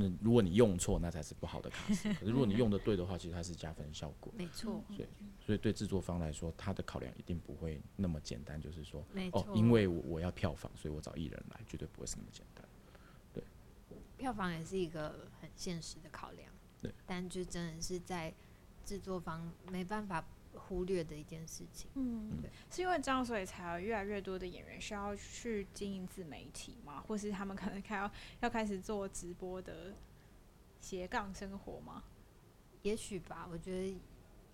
[0.00, 2.12] 那如果你用错，那才是不好的卡司。
[2.14, 4.80] 可是如果你用的对的话，其实它是加分效果，没错。
[4.94, 5.08] 所以
[5.40, 12.64] 所以对制作方来说，他的考量一定不会那么简单，就是说，哦，因为我我要票房，所以我找艺人来，绝对不会是那么简单。
[13.32, 13.42] 对，
[14.16, 18.32] 票房也是一个很现实的考量，对，但就真的是在。
[18.88, 20.24] 制作方没办法
[20.54, 27.02] 忽略的一件事情，嗯，对，是因为这样，所以才有越来越多的演员需要去经营自媒体嘛？
[27.02, 29.94] 或是他们可能开要要开始做直播的
[30.80, 32.02] 斜杠生活吗？
[32.80, 34.00] 也许吧，我觉得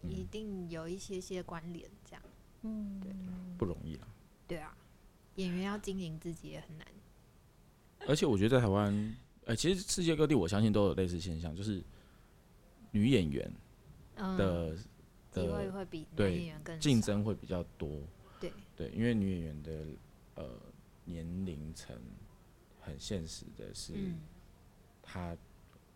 [0.03, 2.23] 一定有一些些关联，这样，
[2.63, 3.13] 嗯，对，
[3.57, 4.09] 不容易了。
[4.49, 4.77] 对啊，
[5.37, 6.87] 演员要经营自己也很难。
[8.09, 11.83] 而且我觉得在台湾，呃，其实世界各地我相信都有类似现象，就是
[12.91, 13.51] 女演员。
[14.17, 14.77] 的
[15.31, 18.01] 机会会比男演员更竞争会比较多，
[18.41, 18.53] 对。
[18.77, 19.87] 对，因为女演员的
[20.35, 20.51] 呃
[21.05, 21.97] 年龄层
[22.81, 23.95] 很现实的是，
[25.03, 25.37] 她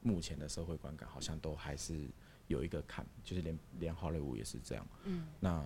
[0.00, 2.08] 目前的社会观感好像都还是
[2.46, 5.64] 有一个坎，就是连连好莱坞也是这样，嗯，那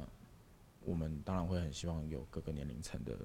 [0.85, 3.17] 我们当然会很希望有各个年龄层的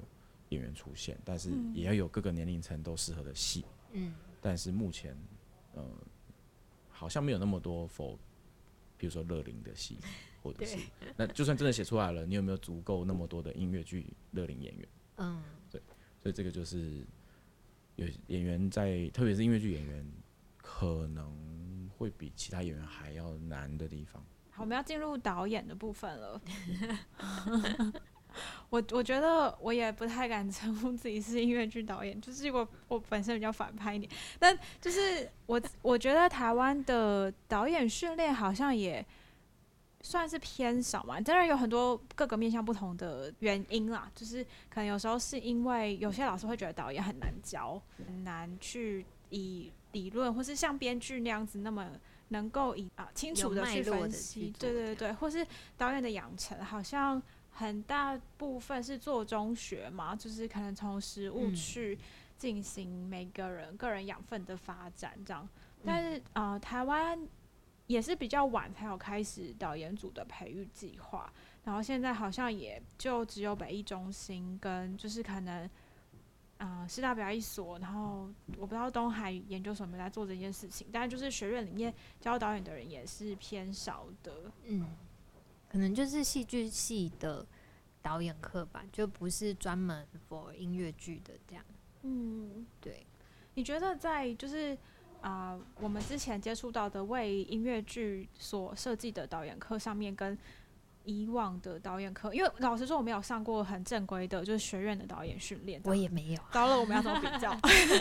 [0.49, 5.17] 演员出现，但是也要有各个年龄层都适合的戏，嗯，但是目前
[5.73, 5.83] 呃
[6.89, 8.17] 好像没有那么多否。
[8.97, 9.97] 比如说乐龄的戏，
[10.41, 10.77] 或者是
[11.15, 14.87] 那就算真的写出来了，你有没有足够那么多的音乐剧乐龄演员？
[15.17, 15.81] 嗯，对，
[16.21, 17.05] 所以这个就是
[17.95, 20.05] 有演员在，特别是音乐剧演员，
[20.57, 24.23] 可能会比其他演员还要难的地方。
[24.51, 26.41] 好，我们要进入导演的部分了。
[28.69, 39.05] 我我觉得我也不太敢 称呼自己是音乐剧导演，就是我我本身比较反派一点，但就是我我觉得台湾的导演训练好像也
[40.01, 51.89] 算是偏少嘛，当然有很多各个面向不同的原因啦，就是可能有时候是因为有些老师会觉得导演很难教，很难去以理论或是像编剧那样子那么
[52.29, 55.45] 能够以啊清楚的去分析，对对对，或是
[55.77, 57.21] 导演的养成好像。
[57.57, 61.97] 很大部分是做中学嘛，就是可能从食物去
[62.37, 65.49] 进行每个人个人养分的发展这样。
[65.83, 67.19] 但是啊、呃，台湾
[67.87, 75.67] 也是比较晚才有开始导演组的培育计划，然后现在好像也就只有北艺中心跟就是可能
[76.59, 81.91] 啊师大表演所，然后我不知道东海研究所有没有在做这件事情，但是就是学院里面
[82.21, 84.85] 教导演的人也是偏少的，嗯。
[85.77, 87.45] 可能就是戏剧系的
[88.01, 91.63] 导演课吧，就不是专门 for 音乐剧的这样。
[92.01, 93.05] 嗯，对。
[93.53, 94.75] 你觉得在就是
[95.21, 100.35] 啊、呃，我们之前接触到的为音乐剧所设计的导演课上面，跟
[101.03, 105.79] 以往的导演课，因为老实说，我没有上过很正规的，就是学院的导演训练。
[105.85, 106.41] 我也没有。
[106.51, 107.55] 糟了，我们要怎么比较？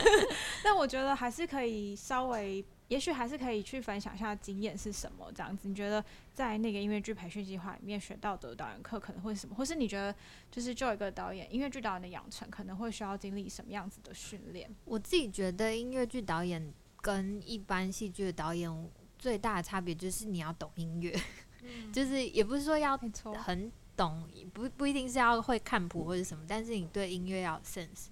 [0.65, 5.69] 但我觉得还是可以稍微，也许还是可以去分享一下经验是什么这样子。
[5.69, 9.55] 你觉得在那个音乐剧培训计划里面学到的导演课可能会是什么？
[9.55, 10.15] 或是你觉得
[10.51, 14.71] 就是就一个导演音乐剧导演的养成可能会需要经历什么样子的训练？
[14.85, 21.19] 我自己觉得音乐剧导演跟一般戏剧的导演最大的差别就是你要懂音乐。
[21.93, 28.09] 就是也不是说要很懂，不不一定是要会看谱或者什么，但是你对音乐要有 sense，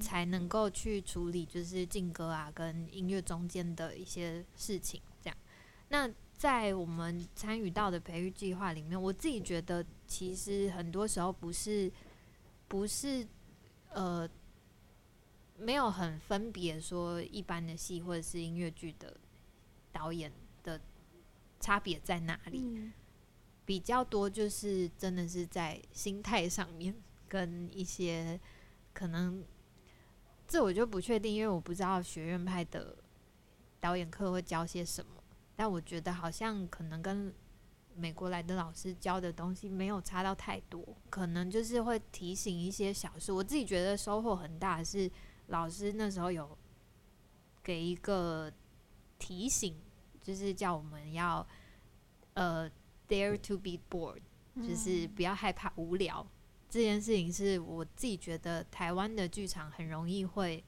[0.00, 5.00] 才能够去处理就是劲歌啊跟音乐中间的一些事情。
[5.22, 5.36] 这样，
[5.88, 11.92] 那在我们参与到的培育计划里面，我自己觉得其实很多时候不是
[12.68, 13.26] 不是
[13.90, 14.28] 呃
[15.58, 19.16] 没有很分别说一般的戏或者是音乐剧的
[19.92, 20.80] 导演的。
[21.58, 22.60] 差别在哪里？
[22.62, 22.92] 嗯、
[23.66, 26.94] 比较多就是真的是在心态上面，
[27.28, 28.40] 跟一些
[28.94, 29.44] 可能
[30.48, 32.96] 这我就不确定，因为我不知道学院派的
[33.80, 35.22] 导演课会教些什么。
[35.54, 37.34] 但我觉得好像可能跟
[37.94, 43.32] 美国来的老师教的东西没有差到太多，可能就是会提醒一些小事。
[43.32, 45.10] 我自己觉得收获很大，是
[45.48, 46.56] 老师那时候有
[47.62, 48.50] 给一个
[49.18, 49.76] 提醒。
[50.22, 51.46] 就是叫我们要，
[52.34, 52.68] 呃
[53.08, 54.20] ，dare to be bored，
[54.56, 56.20] 就是不要害怕无聊。
[56.20, 56.30] 嗯、
[56.68, 60.62] 这件事情是我自己觉得台湾的剧场很容易会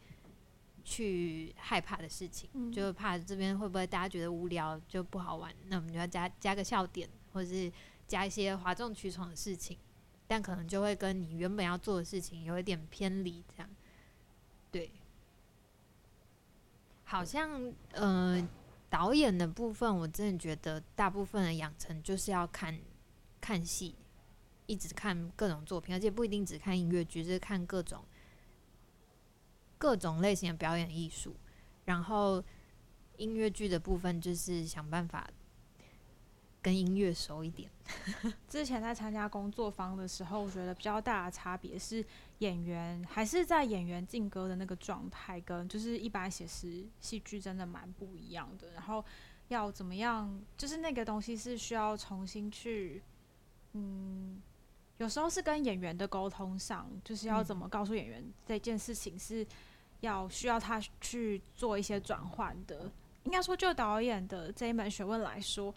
[0.85, 7.71] 去害怕的事情，嗯、就怕这边会不会大家觉得无聊就不好玩，那我们就要加加个笑点，或者是
[8.07, 9.77] 加一些哗众取宠的事情，
[10.27, 13.71] 但可能就会跟你原本要做的事情有一点偏离，这样。
[14.71, 14.91] 对，
[17.05, 18.49] 好像呃。
[18.91, 22.79] 导演的部分，我真的觉得大部分的养成就是要看
[23.41, 23.95] 看戏，
[24.67, 28.05] 一直看各种作品，而且不一定只看音乐剧，就是看各种
[29.77, 31.37] 各种类型的表演艺术。
[31.85, 32.43] 然后
[33.17, 35.29] 音乐剧的部分，就是想办法
[36.63, 37.71] 跟音乐熟一点。
[38.49, 42.05] 之前在参加工作坊的时候，我觉得比较大的差别是。
[42.39, 48.71] 演员还是在演员进歌的那个状态，跟就是一般写实戏剧真的蛮不一样的。
[48.75, 49.05] 然后
[49.49, 53.03] 要怎么样，就是那个东西是需要重新去，
[53.73, 54.41] 嗯，
[54.99, 59.45] 有时候是跟演员的沟通上，就是要怎么告诉演员这件事情是
[59.99, 62.89] 要需要他去做一些转换的。
[63.25, 65.75] 应该说，就导演的这一门学问来说，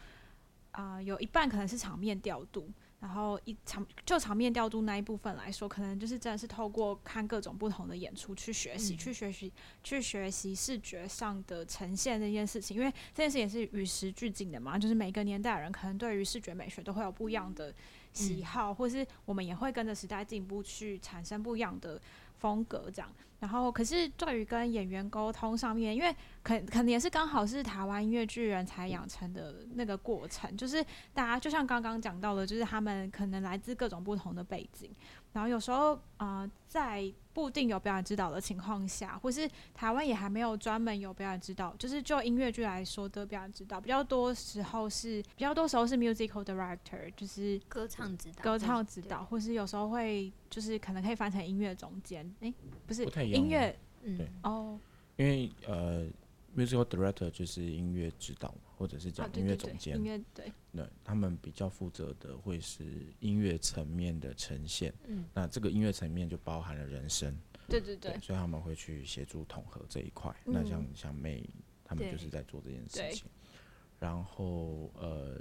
[0.71, 2.69] 啊、呃，有一半可能是场面调度。
[3.01, 9.51] 然后一场就场面调度那一部分来说，可能就是真的是透过看各种不同的演出去学习，嗯、去学习，
[9.84, 12.77] 去学习视觉上的呈现这件事情。
[12.77, 17.73] 因为这件事也是与时俱进的嘛，就是每个年代的人可能对于视觉美学都会有不一样的
[18.13, 21.99] 喜好，嗯、或是我们也会跟着时代进步去产生不一样的
[22.38, 23.12] 风格这样。
[23.41, 34.91] 然后，可是在于跟演员沟通上面，因为可可能也是刚好是台湾音乐剧人才养成的那个过程，就是大家就像刚刚讲到的，就是他们可能来自各种不同的背景。
[35.34, 52.53] 然后有时候，啊，在不定有表演指导的情况下，或是台湾也还没有专门有表演指导，就是就音乐剧来说的表演指导，比较多时候是比较多时候是 musical director，就是歌唱指导，歌唱指导，或是有时候会就是可能可以翻成音乐总监，诶，
[52.85, 54.79] 不是音乐，嗯，哦，
[55.17, 56.07] 因为呃。
[56.53, 59.95] Musical director 就是音乐指导，或者是讲音乐总监。
[59.95, 64.91] 音乐对，对，他们比较负责的会是音乐层面的呈现。
[65.05, 67.37] 嗯，那这个音乐层面就包含了人声。
[67.67, 70.35] 对对对，所以他们会去协助统合这一块。
[70.43, 71.45] 那像像 May
[71.85, 73.29] 他们就是在做这件事情。
[73.99, 75.39] 然后呃，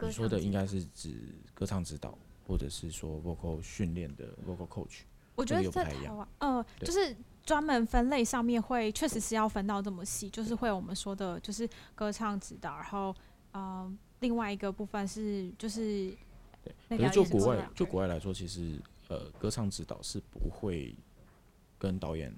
[0.00, 4.98] 你说的应该是指歌唱指导，或者是说 vocal 训练的 vocal coach。
[5.34, 7.16] 我觉得在台湾，呃，就是。
[7.46, 13.14] 专门分类上面会确实是要分到这么细，就是会我们说的，就是歌唱指导，然后
[13.52, 16.12] 呃，另外一个部分是就是，
[16.88, 20.92] 对，可是就国外就国外来说，其实呃，歌唱指导是不会
[21.78, 22.34] 跟导演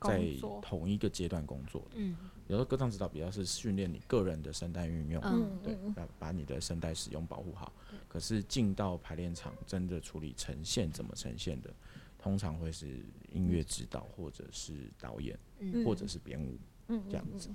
[0.00, 0.20] 在
[0.60, 1.90] 同一个阶段工作的。
[1.94, 2.16] 嗯，
[2.48, 7.72] 有时候歌唱指导比较是训练你个人的声带运用，嗯，对，把把你的声带使用保护好。
[8.08, 11.70] 可是进到排练场，真的处理呈现怎么呈现的？
[12.18, 16.58] 通常会是音乐指导，或者是导演，嗯、或者是编舞，
[16.88, 17.50] 嗯、这样子。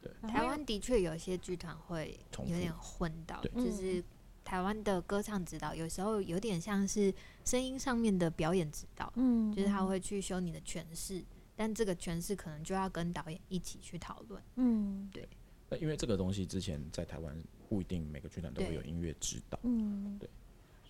[0.00, 4.02] 对，台湾的确有些剧团会有点混到，就是
[4.44, 7.12] 台湾的歌唱指导有时候有点像是
[7.44, 15.28] 声音上面的表演指导，嗯，就是他会去修你的诠释，但这个诠释可能就要跟导演一起去讨论，嗯，对。
[15.68, 17.36] 那因为这个东西之前在台湾
[17.68, 20.30] 不一定每个剧团都会有音乐指导，嗯，对。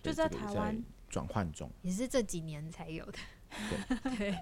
[0.03, 0.79] 就在台湾
[1.09, 3.17] 转换中，也是这几年才有的。
[4.17, 4.37] 对，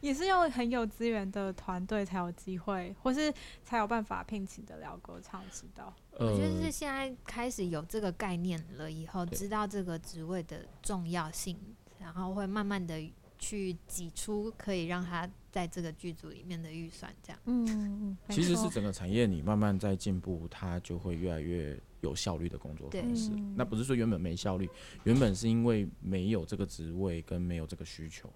[0.00, 3.32] 也是要很有资源的团队才有机会，或是
[3.62, 5.94] 才有办法聘请得了歌唱指导。
[6.12, 11.58] 我觉得是现在开始有这个概念了以后，知道这个职位的重要性，
[11.98, 12.98] 然后会慢慢的
[13.38, 17.40] 去挤出可以让他在这个剧组里面的预算，这样。
[17.46, 23.30] 嗯，其实是整个产业你慢慢在进步，它就会越来越有效率的工作方式。
[23.56, 24.68] 那不是说原本没效率，
[25.04, 28.30] 原本是因为没有这个职位跟没有这个需求。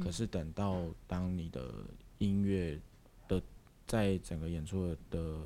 [0.00, 1.72] 可是等到当你的
[2.18, 2.80] 音乐
[3.26, 3.42] 的
[3.86, 5.40] 在整个演出的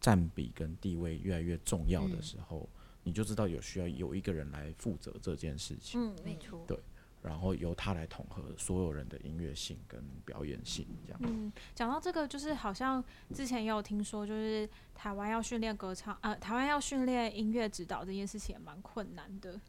[0.00, 2.68] 占比跟地位越来越重要的时候，
[3.02, 6.00] 你就知道有需要有一个人来负责这件事情。
[6.00, 6.64] 嗯，没错。
[6.66, 6.78] 对，
[7.22, 11.20] 然后由他来统合所有人的音乐性跟表演性，这样。
[11.22, 13.02] 嗯，讲到这个，就是好像
[13.32, 19.60] 之前也有听说，就是台湾要训练歌唱，呃，台湾要训练音乐指导这件事情也蛮困难的。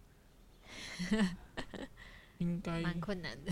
[2.40, 3.52] 应该蛮困难的，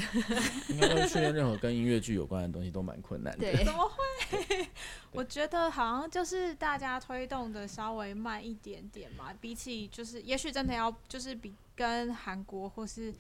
[0.68, 3.40] 应该要训练任何跟音乐剧有关的东西都蛮困难的。
[3.40, 4.68] 对，怎么会？
[5.14, 13.14] 我觉得好像就是大家推动的稍微慢一点点嘛，比起就是，也许真的要就是比跟韩国或是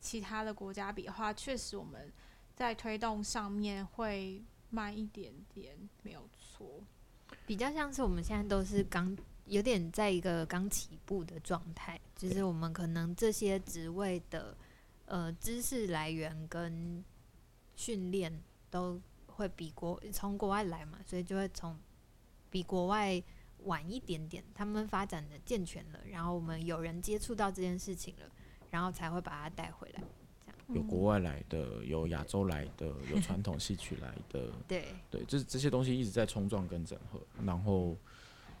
[0.00, 2.12] 其他的国家比的话，确实我们
[2.56, 6.80] 在推动上面会慢一点点，没有错。
[7.46, 14.56] 比较像是我们现在都是刚有点在一个刚起步的状态，就是我们可能这些职位的。
[15.06, 17.04] 呃，知识来源跟
[17.74, 18.32] 训练
[18.70, 21.76] 都会比国从国外来嘛，所以就会从
[22.48, 23.20] 比国外
[23.64, 28.30] 晚一点点，他们发展的健全了，然后我们有人接触到这件事情了，
[28.70, 30.02] 然后才会把它带回来。
[30.46, 37.20] 这样有国外来的，有亚洲来的，有传统戏曲来的， 对对，就是这些东西一直在冲撞跟整合。
[37.44, 37.96] 然后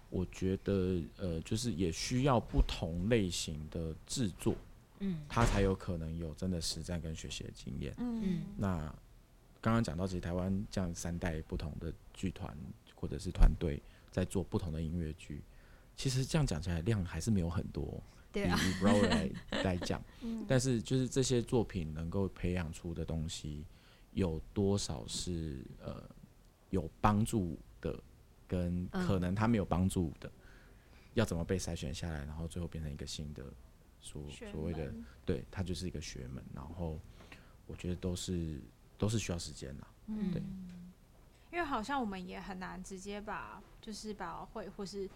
[0.08, 4.54] 我觉得，呃，就是也需要不同类型的制作。
[5.02, 7.94] 嗯，他才有可能有真的实战跟学习的经验。
[7.98, 8.78] 嗯，那
[9.60, 12.54] 刚刚讲到，其实台湾这样三代不同的剧团
[12.94, 13.80] 或者是团队
[14.10, 15.42] 在做不同的音乐剧，
[15.96, 18.02] 其实这样讲起来量还是没有很多。
[18.32, 19.30] 对啊，以 Broadway 来
[19.64, 20.02] 来讲，
[20.46, 23.64] 但是就是这些作品能够培养出的东西，
[24.12, 26.02] 有多少是呃
[26.70, 27.98] 有帮助的，
[28.46, 30.30] 跟可能他没有帮助的，
[31.14, 33.44] 要怎么被筛选下来，然后最后变成一个新的。
[34.02, 34.90] 所所谓的，
[35.26, 36.98] 对，它就是一个学门，然后
[37.66, 38.58] 我觉得都是
[38.96, 40.42] 都是需要时间的，嗯，对，
[41.52, 45.06] 因为好像我们也很难直接把就是把会或是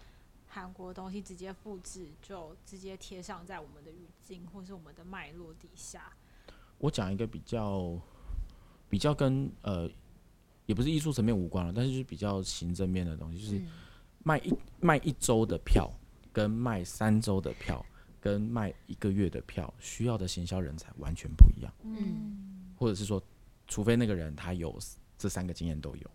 [0.55, 6.13] 韩国的东西直接复制，就直接贴上在我们的语境或是我们的脉络底下。
[6.77, 7.99] 我讲一个比较
[8.89, 9.89] 比较跟呃，
[10.65, 13.61] 也不是艺术层面无关了，但是就是比较行政面的东西，就是
[14.23, 15.91] 卖一卖一周的票
[16.31, 17.85] 跟卖三周的票。
[18.21, 23.21] 跟卖一个月的票需要的行销人才完全不一样，嗯，或者是说，
[23.67, 24.75] 除非那个人他有
[25.15, 26.09] 这三个经验都有，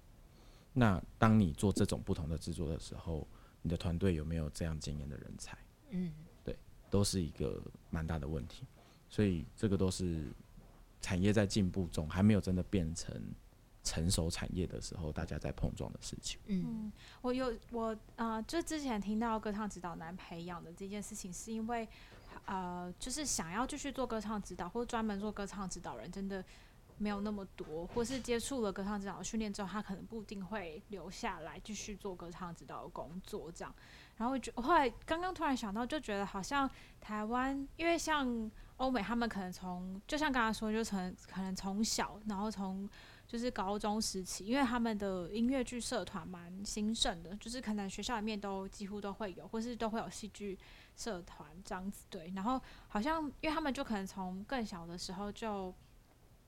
[0.72, 3.24] 那当你做这种不同的制作的时候，
[3.63, 5.59] 你的团队有没有这样经验的人才？
[5.91, 6.13] 嗯，
[6.45, 6.57] 对，
[6.91, 8.65] 都是一个蛮大的问题，
[9.09, 10.25] 所以这个都是
[11.01, 13.21] 产业在进步中，还没有真的变成。
[13.83, 16.39] 成熟产业的时候，大家在碰撞的事情。
[16.49, 16.93] 嗯，
[17.23, 21.89] 我有我呃，就之前听到歌唱指导难培养的这件事情，是因为
[22.45, 26.45] 呃，就是想要继续做歌唱指导或专门做歌唱指导人，真的
[27.01, 33.51] 没有那么多，或是接触了歌唱指导训练之后，他可能不一定会留下来继续做歌唱指导的工作。
[33.51, 33.75] 这样，
[34.19, 36.71] 然后就后来刚刚突然想到，就觉得好像
[37.01, 42.87] 台湾，因为像欧美，他们可能从就像刚刚说，就从可能从小，然后从
[43.27, 50.59] 就是高中时期，因为他们的音乐剧社团蛮兴盛的，就是可能学校里面都几乎都会有，或是都会有戏剧
[50.97, 52.05] 社团这样子。
[52.11, 55.75] 对，然后好像因为他们就可能从更小的时候就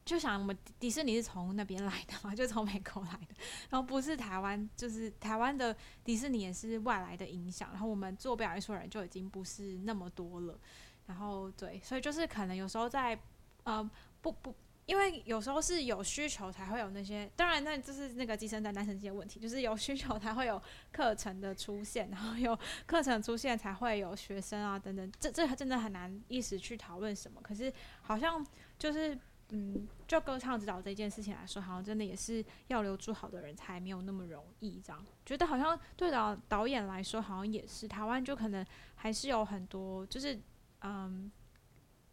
[0.04, 3.34] 就想，我们迪士尼是从那边来的嘛，就从美国来的，
[3.70, 10.58] 然后不是台湾，就是台湾的迪士尼也是外来的影响，然后我们做表演艺术人就已经不是那么多了，
[11.06, 13.18] 然后对，所以就是可能有时候在
[13.64, 13.90] 呃
[14.20, 14.54] 不不。
[14.84, 27.40] 因为有时候是有需求才会有那些，当然那就是那个鸡生蛋蛋生鸡的问题，就是有需求才会有课程的出现，然后有课程出现才会有学生啊等等，这这真的很难一时去讨论什么。
[27.40, 28.44] 可是好像
[28.76, 29.16] 就是
[29.52, 34.80] 嗯，就歌唱指导这件事情来说，好像真的也是要留住好的人才没有那么容易。
[34.84, 40.38] 这样觉得好像对导导演来说，好像也是台湾就可能还是有很多就是
[40.80, 41.30] 嗯。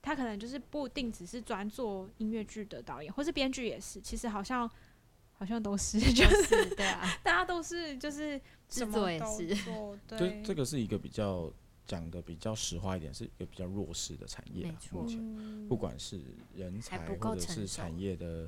[0.01, 3.99] 他可能就是不定只是专做音乐剧的导演，或是编剧也是。
[3.99, 4.67] 其实好像
[5.33, 9.47] 好像都是，就是对啊， 大家都是就是制作也是。
[10.07, 11.51] 对，对，这个是一个比较
[11.89, 14.67] 讲的比较实话一点，是一个比较弱势的产业。
[14.67, 16.21] 没错，目前不管是
[16.55, 18.47] 人才或者是产业的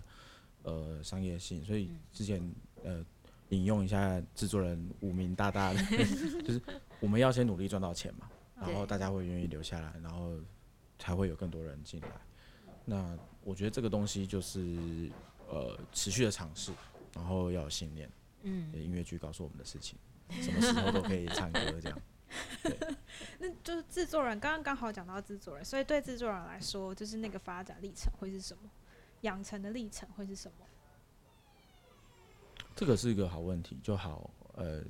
[0.62, 2.39] 呃商业性，所以之前
[2.84, 3.04] 呃
[3.50, 5.82] 引用一下制作人五名大大的，
[6.46, 6.62] 就是
[7.00, 10.38] 我们要先努力赚到钱嘛，然后大家会愿意留下来，然后
[11.00, 12.10] 才会有更多人进来。
[12.86, 15.10] 那我觉得这个东西就是
[15.50, 16.72] 呃持续的尝试，
[17.16, 18.08] 然后要有信念。
[18.44, 19.98] 嗯，音乐剧告诉我们的事情，
[20.30, 22.02] 什么时候都可以唱歌这样。
[23.39, 28.69] 那就是制作人，刚刚刚好讲到制作人，所以对制作人来说，就是那个发展历程会是什么？
[29.21, 30.65] 养成的历程会是什么？
[32.75, 34.82] 这个是一个好问题，就好，呃，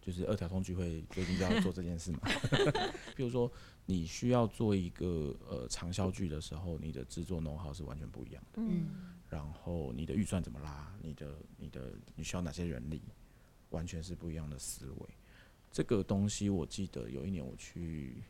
[0.00, 2.20] 就是二条通聚会最近就要做这件事嘛。
[3.16, 3.50] 比如说，
[3.86, 8.60] 你需要做一个呃长效剧的时候，你的制作 know-how 是完全不一样的。
[8.62, 9.14] 嗯。
[9.30, 10.92] 然后你的预算怎么拉？
[11.02, 13.02] 你的、你的、你需要哪些人力？
[13.70, 15.08] 完全是不一样的思维。
[15.70, 18.22] 这个东西我记得有一年我去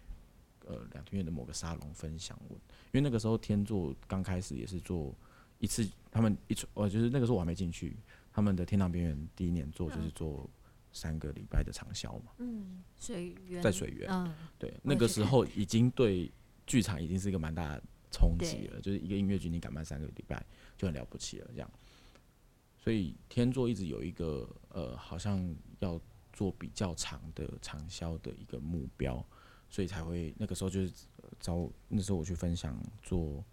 [0.66, 5.14] 呃两天院的某个沙龙分享过，因为那个时候天作刚开始也是做
[5.58, 7.96] 一次，他们一出呃就是那个时候我还没进去，
[8.32, 10.50] 他们的天堂边缘第一年做就是做
[10.92, 13.62] 三个礼拜的长销嘛，嗯，水源。
[13.62, 16.30] 在水源，嗯，对，那个时候已经对
[16.66, 20.44] 剧场已经是一个蛮大的冲击了，就是一个音乐剧你敢办三个礼拜
[20.76, 21.70] 就很了不起了这样，
[22.76, 25.98] 所以天作一直有一个呃好像要。
[26.38, 29.26] 做比较长的长销的一个目标，
[29.68, 30.92] 所以才会那个时候就是
[31.40, 33.44] 找那时候我去分享做，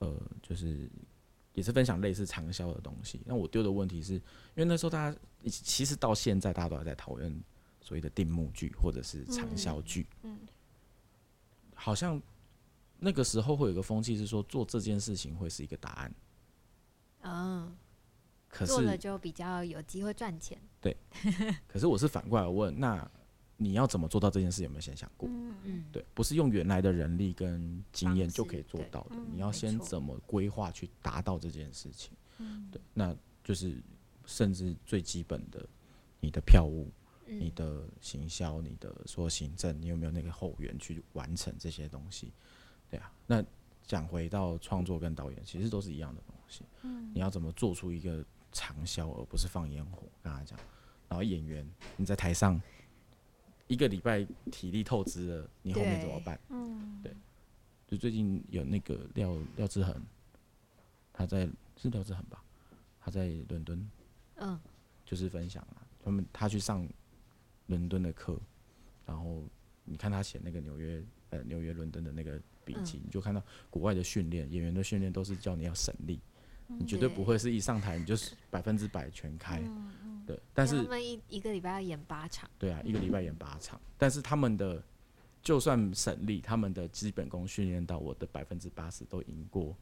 [0.00, 0.90] 呃，就是
[1.54, 3.22] 也是分享类似长销的东西。
[3.24, 7.32] 那我丢的问题是因为那时候大家其实到现在大家都还在讨论
[7.80, 10.38] 所谓的定目剧或者是长销剧，嗯，
[11.74, 12.20] 好像
[12.98, 16.14] 那个时候会有个风气是说做这件事情会是一个答案，
[17.22, 17.74] 嗯。
[18.50, 20.60] 可是做了就比较有机会赚钱。
[20.80, 20.96] 对，
[21.68, 23.08] 可是我是反过来问，那
[23.56, 24.64] 你要怎么做到这件事？
[24.64, 25.28] 有没有先想过？
[25.30, 29.16] 嗯，对，不是用原来的人力跟经验就可以做到的。
[29.32, 32.12] 你要先怎么规划去达到这件事情？
[32.38, 33.80] 嗯，对，那就是
[34.26, 35.64] 甚至最基本的，
[36.18, 36.90] 你的票务、
[37.26, 42.32] 你的行销、你的说行政，你有没有那个后援去完成这些东西？
[42.90, 43.44] 对啊，那
[43.86, 46.64] 讲回到创作跟导演，其实都是一样的东西。
[46.82, 48.24] 嗯，你要怎么做出一个？
[48.52, 50.02] 长销，而不是放烟火。
[50.22, 50.58] 跟他讲，
[51.08, 52.60] 然后演员，你在台上
[53.66, 56.38] 一个礼拜体力透支了，你后面怎么办？
[56.48, 57.14] 嗯，对。
[57.86, 60.00] 就最近有那个廖廖志恒，
[61.12, 62.40] 他在是廖志恒吧？
[63.00, 63.90] 他在伦敦，
[64.36, 64.60] 嗯，
[65.04, 66.88] 就是分享啊，他们他去上
[67.66, 68.38] 伦敦的课，
[69.04, 69.42] 然后
[69.84, 76.20] 你看他写那个纽约呃纽约伦敦的那个笔记，你就看到国外的训练，演员的训练都是叫你要省力。
[76.78, 79.62] 你绝对不会是一上台你就是百分之百全开，
[80.26, 80.38] 对。
[80.54, 83.80] 但是他们一一个礼拜要演八场，对啊，一个礼拜演八场。
[83.98, 84.82] 但是他们的
[85.42, 89.76] 就算省力，他们的基本功训练到我的百分之八十都赢过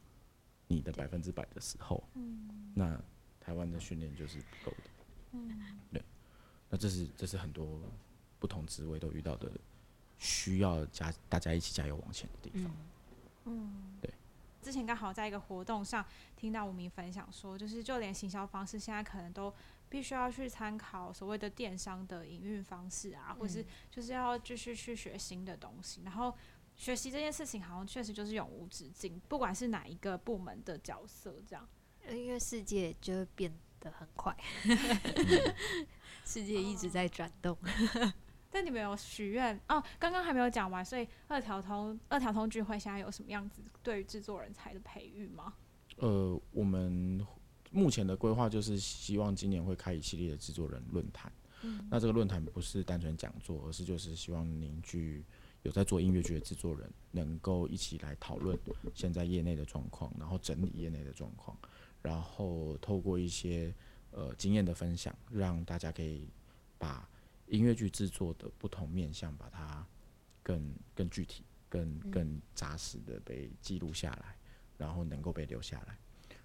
[0.67, 2.03] 你的百分之百的时候，
[2.73, 2.99] 那
[3.39, 5.39] 台湾的训练就是不够的，
[5.93, 6.03] 对。
[6.69, 7.81] 那这是这是很多
[8.39, 9.51] 不同职位都遇到的，
[10.17, 12.71] 需要加大家一起加油往前的地方，
[13.45, 13.71] 嗯，
[14.01, 14.11] 对。
[14.61, 16.05] 之前刚好在一个活动上
[16.35, 19.53] 听到吴明分享说，就是就连行销方式现在可能都
[19.87, 26.01] 必须要去参考所谓的电商的营运方式啊，或是就是要继续去学新的东西。
[26.03, 26.35] 然后
[26.75, 31.67] 学习这件事情好像确实就是永无止境，不管是哪一个部门的角色，这样，
[32.09, 34.35] 因为世界就会变得很快，
[36.25, 37.57] 世界一直在转动。
[38.51, 39.81] 但你们有许愿哦？
[39.99, 45.53] 刚刚还没有讲完，所以二条通二条通聚会现在有什么样子对于制作人才的培育吗？
[45.97, 47.25] 呃，我们
[47.71, 51.31] 目前的规划就是希望今年会开一系列的制作人论坛。
[51.61, 55.23] 嗯，那这个论坛不是单纯讲座，而是就是希望凝聚
[55.61, 58.57] 有在做音乐剧的制作人，能够一起来讨论
[58.95, 61.55] 现在业内的状况，然后整理业内的状况，
[62.01, 63.71] 然后透过一些
[64.11, 66.27] 呃经验的分享，让大家可以
[66.79, 67.07] 把。
[67.49, 69.85] 音乐剧制作的不同面向，把它
[70.43, 74.37] 更更具体、更更扎实的被记录下来，
[74.77, 75.97] 然后能够被留下来。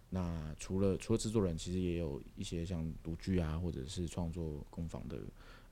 [0.09, 5.20] 那除了除了制作人，其实也有一些像独剧啊，或者是创作工坊的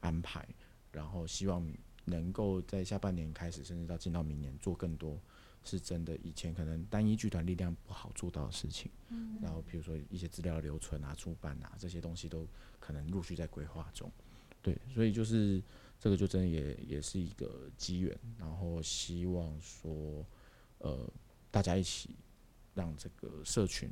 [0.00, 0.46] 安排，
[0.90, 1.66] 然后希望
[2.04, 5.18] 能够在下半年开始，甚至到进到明年，做更多
[5.62, 8.90] 是真的以前可能单一剧团力量不好做到的事情。
[9.40, 12.46] 然后比如说一些资料留存啊、出版啊这些东西，都
[12.80, 14.10] 可能陆续在规划中。
[14.62, 15.60] 对，所以就是
[15.98, 20.24] 这个，就真的也也是一个机缘，然后希望说，
[20.78, 21.12] 呃，
[21.50, 22.16] 大家一起
[22.72, 23.90] 让这个社群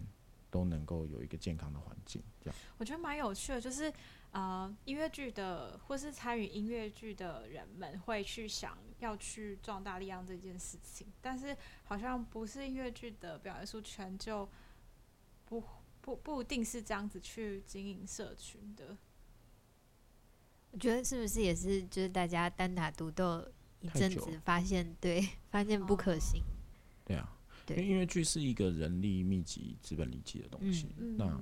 [0.48, 2.22] 都能够有一个健康的环境。
[2.40, 3.92] 这样我觉得蛮有趣的，就是
[4.30, 14.48] 呃，音乐剧的或是参与音乐剧的人们会去想要去壮大力量这件事情，但是好像不是音乐剧的表演艺术圈就
[15.44, 15.62] 不
[16.00, 18.96] 不不一定是这样子去经营社群的。
[20.72, 23.44] 我觉得是不是也是就是大家单打独斗
[23.80, 26.40] 一阵子，发现对，发现不可行。
[26.40, 26.46] 哦、
[27.04, 30.94] 对啊，对，因为音乐剧是一个人力密集、资本利集的东西。
[30.98, 31.40] 嗯、那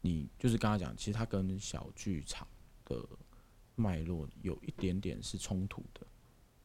[0.00, 2.46] 你就是刚刚讲，其实它跟小剧场
[2.84, 3.06] 的
[3.76, 6.06] 脉络有一点点是冲突的。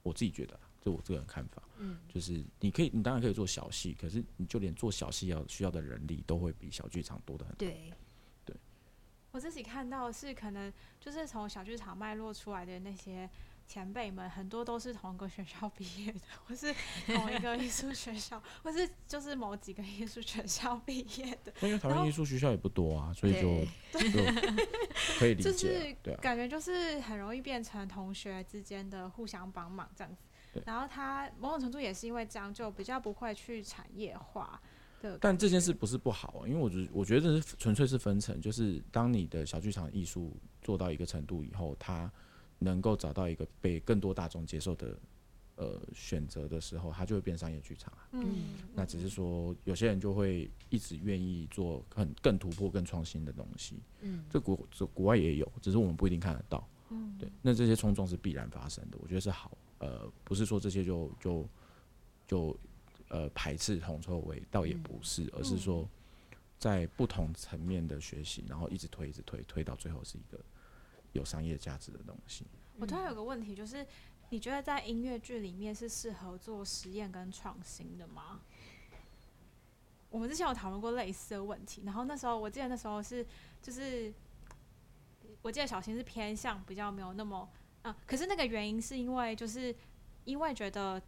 [0.01, 7.67] 我自己觉得，就我这个人看法，嗯，就是你可以，你当然可以做小戏，可是你就连做小戏要需要的人力都会比小剧场多得很多。
[7.67, 7.93] 对。
[9.31, 13.29] 我自己看到是可能就是从小剧场脉络出来的那些
[13.67, 16.73] 前辈们，很多都是同一个学校毕业的，或是
[17.05, 21.53] 同一个艺术学校，或是就是某几个艺术学校毕业的。
[21.61, 24.09] 因为台湾艺术学校也不多啊，所以就就
[25.19, 25.51] 可以理解。
[25.51, 30.63] 就是感觉就是很容易变成同学之间的互相帮忙这样子。
[30.65, 34.59] 然后他某种程度也是因为这样，就比较不会去产业化。
[35.21, 42.11] 但这件事不是不好啊，因为我觉得我觉得这是纯粹是分层，就是当你的小剧场艺术做到一个程度以后，它
[42.57, 44.99] 能够找到一个被更多大众接受的
[45.55, 48.09] 呃选择的时候，它就会变商业剧场啊。
[48.11, 48.25] 嗯，
[48.73, 53.79] 那只是说有些人就会一直愿意做很更突破、更创新的东西。
[54.01, 56.67] 嗯，这国这国外也有，只是我们不一定看得到。
[56.89, 59.57] 嗯，对，那这些冲撞是必然发生的，我觉得是好。
[59.77, 61.47] 呃，不是说这些就就
[62.27, 62.59] 就。
[63.09, 65.89] 呃，排斥铜臭味倒也不是，嗯、而是说
[66.59, 70.39] 在不同层面的学习，然后一直推，一直推，推到最后是一个
[71.13, 72.45] 有商业价值的东西。
[72.77, 73.83] 我突然有个问题，就是
[74.29, 78.41] 你觉得在音乐剧里面是适合做实验跟创新的吗？
[80.11, 83.25] 我们之前有讨论过类似的问题，然后那时候我记得那时候是
[83.59, 84.13] 就是
[85.41, 87.49] 我记得小新是偏向比较没有那么
[87.81, 89.75] 啊，可是那个原因是因为就是
[90.25, 91.01] 因为觉得。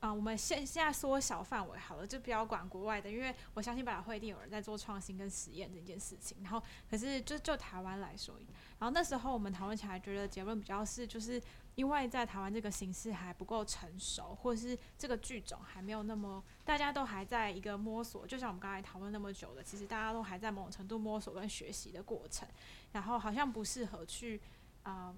[0.00, 6.36] 啊、我们现现在缩小范围好了，就不要管国外的，因为我相信百老汇一定有人在做创新跟实验这件事情。
[6.42, 8.34] 然后，可是就就台湾来说，
[8.78, 11.42] 然后那时候我们讨论起来，觉得结论比较是，就是
[11.74, 18.26] 因为在台湾这个形式还不够成熟，或是这个剧种还没有那么，大家都还在一个摸索。
[18.26, 22.46] 就像我们刚才讨论那么久的，其实大家都还在某种程度摸索跟学习的过程，
[22.92, 24.40] 然后好像不适合去
[24.82, 25.14] 啊。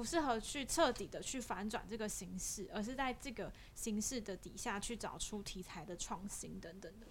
[0.00, 7.06] 不适合去彻底的去反转这个形式，而是在这个形式的底下去找出题材的创新等等的。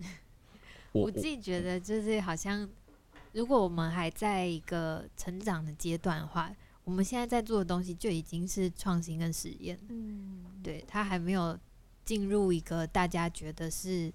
[0.92, 2.66] 我自己觉得就是好像，
[3.32, 6.50] 如果我们还在一个成长的阶段的话，
[6.84, 9.78] 我们现在在做的东西就已经是创新跟实验。
[9.90, 11.58] 嗯，对，它还没有
[12.02, 14.10] 进入一个大家觉得是。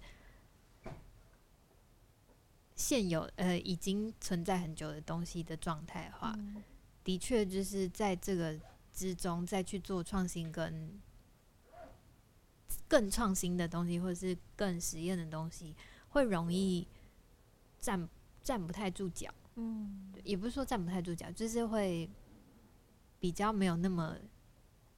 [2.82, 6.63] 现有呃已经存在很久的东西的状态的话，嗯、
[7.03, 8.59] 的确就是在这个
[8.91, 10.99] 之中再去做创新跟
[12.88, 15.75] 更创新的东西，或者是更实验的东西，
[16.09, 16.88] 会容易
[17.79, 18.09] 站
[18.41, 19.32] 站不太住脚。
[19.55, 22.09] 嗯，也不是说站不太住脚，就是会
[23.19, 24.17] 比较没有那么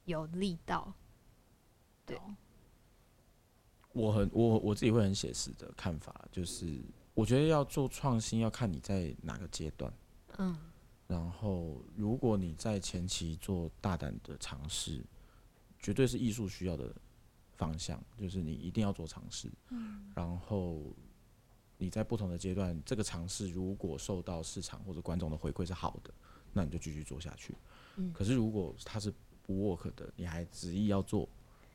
[0.06, 0.92] 有力道。
[2.06, 2.18] 对，
[3.92, 6.80] 我很我我自己会很写实的看法，就是。
[7.14, 9.92] 我觉得要做创新，要看你在哪个阶段。
[10.38, 10.56] 嗯，
[11.06, 15.04] 然后如果你在前期做大胆的尝试，
[15.78, 16.92] 绝对是艺术需要的
[17.56, 19.48] 方向，就是你一定要做尝试。
[19.70, 20.82] 嗯，然后
[21.78, 26.12] 你在不同的阶段，这个尝试如果受到市场或者观众的回馈是好的，
[26.52, 27.54] 那你就继续做下去。
[27.96, 29.12] 嗯，可是如果它是
[29.44, 31.28] 不 work 的，你还执意要做，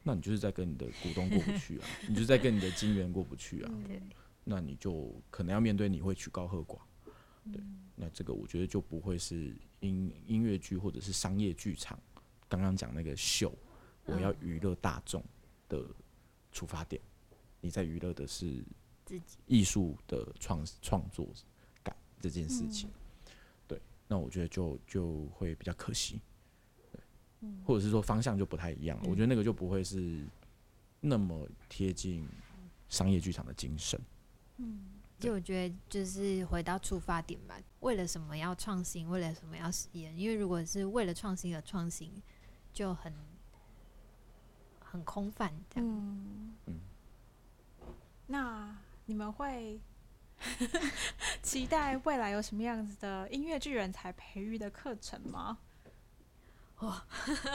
[0.04, 3.72] 那你就是在跟你的股东过不去啊， 你就是在跟你的金源过不去啊。
[3.88, 4.02] 对。
[4.50, 6.80] 那你就可能要面对你会曲高和寡，
[7.54, 7.62] 对，
[7.96, 12.00] 那这个我觉得就不会是音音乐剧或者是商业剧场
[12.48, 13.56] 刚刚讲那个秀，
[14.06, 15.24] 我要娱乐大众
[15.68, 15.86] 的
[16.52, 17.00] 出发点，
[17.62, 18.66] 你在娱乐的是
[19.06, 19.38] 自己。
[19.46, 21.30] 艺术的创创作
[21.84, 22.90] 感这件事情，
[23.68, 26.20] 对，那我觉得就就会比较可惜，
[26.92, 27.00] 对，
[27.64, 30.26] 或者是说方向就不太一样，我觉得那个就不会是
[31.00, 32.28] 那么贴近
[32.88, 34.02] 商业剧场的精神。
[34.60, 37.56] 嗯，就我觉得就是回到出发点吧。
[37.80, 39.10] 为了什么要创新？
[39.10, 40.18] 为了什么要实验？
[40.18, 42.22] 因为如果是为了创新而创新，
[42.74, 43.14] 就很
[44.80, 45.90] 很空泛这样。
[45.90, 46.80] 嗯，嗯，
[48.28, 49.80] 那你们会
[51.42, 55.58] 期待未来有什么样子的音乐剧人才培育的课程吗？
[56.80, 57.06] 哇，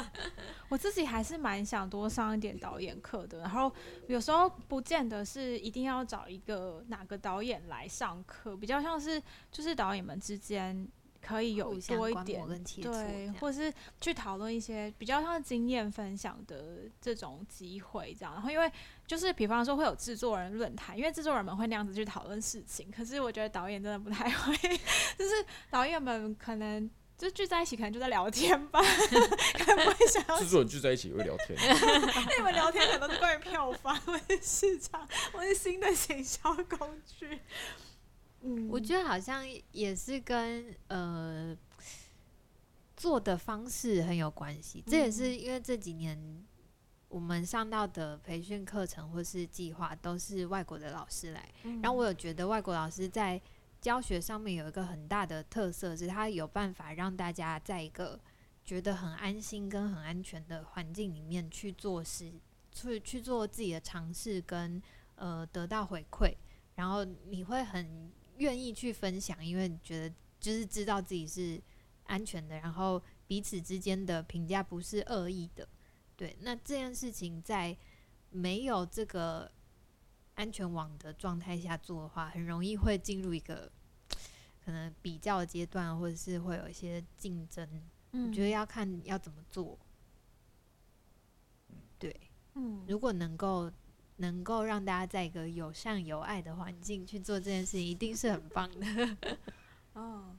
[0.69, 3.73] 我自己还是蛮想多上一点导演课的，然后
[4.07, 10.87] 有时候不见得是一定要找一个哪个导演来上课，比较像是就是导演们之间
[11.23, 12.47] 可以有多一点
[12.83, 18.35] 对，或者是去讨论一些比较像经验分享的这种机会，这样。
[18.35, 18.71] 然后因为
[19.07, 24.55] 就是比方说会有制作人论坛，因为制作人们会那样子去讨论事情，可是我觉得导演真的不太会，
[25.17, 26.91] 就是导演们可能。
[27.17, 28.81] 就聚在一起，可能就在聊天吧，
[29.59, 30.39] 可能不会想要。
[30.39, 31.57] 制作人聚在一起也会聊天。
[31.63, 37.39] 那你们聊天可能都是关于票房、或者市场、或者新的行销工具。
[38.43, 41.57] 嗯，我觉得好像也是跟呃
[42.97, 44.83] 做的方式很有关系。
[44.87, 46.45] 这也是因为这几年
[47.09, 53.41] 我们上到的培训课程或是计划都是外国的老师来，嗯，然后我有觉得外国老师在。
[53.85, 58.19] 教学上面有一个很大的特色，是他有办法让大家在一个
[58.65, 62.33] 觉得很安心跟很安全的环境里面去做事，
[62.73, 64.83] 去去做自己的尝试跟
[65.17, 66.35] 呃得到回馈，
[66.77, 71.61] 然后你会很愿意去分享，因为你觉得就是知道自己是
[72.05, 75.69] 安全的，然后彼此之间的评价不是恶意的，
[76.17, 77.77] 对，那这件事情在
[78.31, 79.53] 没有这个。
[80.37, 83.71] 安全网的状态下做的话，很容易会进入一个
[84.65, 87.69] 可能比较阶段，或者是会有一些竞争。
[88.13, 89.79] 嗯，我觉得要看要怎么做。
[91.99, 92.15] 对，
[92.55, 93.71] 嗯，如果能够
[94.17, 99.17] 能够让大家在一个友善有爱的环境去做这件事情，一定是很棒的。
[99.95, 100.37] 哦，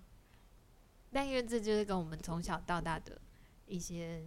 [1.11, 3.19] 但因为这就是跟我们从小到大的
[3.67, 4.25] 一些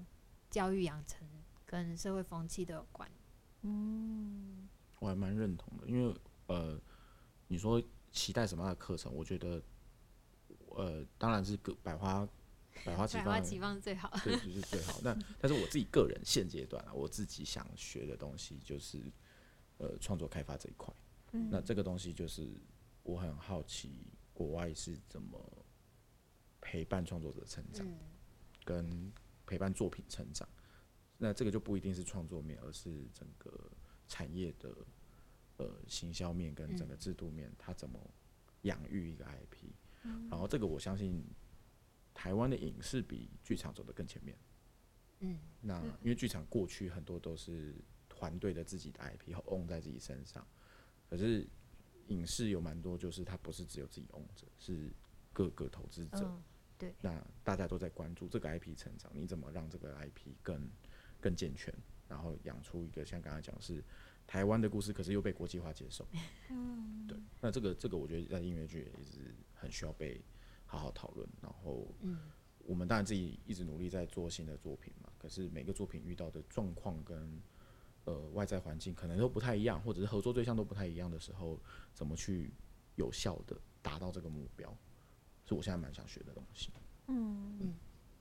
[0.50, 1.26] 教育养成
[1.66, 3.10] 跟社会风气都有关。
[3.62, 4.68] 嗯。
[5.00, 6.12] 我还蛮认同的，因为
[6.48, 6.76] 呃，
[7.46, 7.80] 你说
[8.10, 9.14] 期待什么样的课程？
[9.14, 9.62] 我觉得，
[10.78, 12.26] 呃，当然是个百花
[12.84, 15.00] 百花齐放，百花齐放最好，对，就是最好。
[15.02, 18.98] 那 但是我自己个人现阶段啊，我自己想学的东西就是
[19.78, 20.94] 呃创作开发这一块。
[21.32, 22.48] 嗯，那这个东西就是
[23.02, 25.38] 我很好奇国外是怎么
[26.60, 27.98] 陪伴创作者成长，嗯，
[28.64, 29.12] 跟
[29.44, 30.48] 陪伴作品成长。
[31.18, 33.70] 那这个就不一定是创作面，而是整个。
[34.10, 34.74] 产业的
[35.58, 38.00] 呃行销面跟整个制度面，它怎么
[38.62, 39.70] 养育一个 IP？
[40.30, 41.24] 然后这个我相信
[42.14, 44.36] 台湾的影视比剧场走得更前面。
[45.20, 47.74] 嗯，那因为剧场过去很多都是
[48.08, 50.46] 团队的自己的 IP own 在自己身上，
[51.08, 51.46] 可是
[52.06, 54.92] 影视有蛮多就是它不是只有自己 own 着，是
[55.32, 56.40] 各个投资者。
[56.78, 60.70] 对，那大家都在关注这个 IP 成长，你怎么让这个 IP 更
[61.20, 61.74] 更健全？
[62.06, 63.84] 然后养出一个像刚才讲是
[64.28, 66.06] 台湾的故事，可是又被国际化接受。
[66.50, 67.18] 嗯，对。
[67.40, 70.22] 那这个这个，我觉得在音乐剧也是很需要被
[70.66, 71.26] 好好讨论。
[71.40, 75.10] 然后，嗯，我们当然自己一直努力在做新的作品嘛。
[75.18, 77.40] 可是每个作品遇到的状况跟
[78.04, 81.58] 呃外在环境可能都不太一样，或者是合作对象都不太一样的时候，
[81.94, 82.52] 怎么去
[82.96, 84.76] 有效的达到这个目标，
[85.46, 86.70] 是我现在蛮想学的东西。
[87.06, 87.74] 嗯嗯。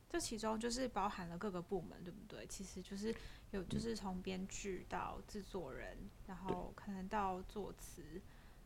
[0.10, 2.48] 这其中就是包含了各个部门，对不对？
[2.48, 3.14] 其实就是
[3.52, 8.22] 有，就是从编剧到制作人，然后可能到作词，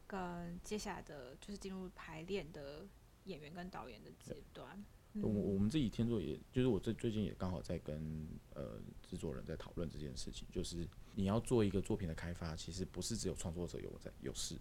[0.06, 2.86] 跟接下来的就是进入排练的
[3.26, 4.84] 演员跟导演的阶段。
[5.14, 14.58] 我我们自己天作也，就是我最最近也刚好在跟呃制作人在讨论这件事情，就是你要做一个作品的开发，其实不是只有创作者有在有事，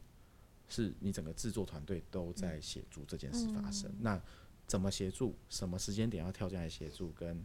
[0.67, 3.89] 是你整个制作团队都在协助这件事发生。
[3.93, 4.23] 嗯、那
[4.71, 5.37] 怎么协助？
[5.49, 7.11] 什么时间点要跳进来协助？
[7.11, 7.45] 跟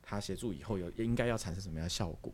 [0.00, 2.32] 他协助以后有应该要产生什么样的效果？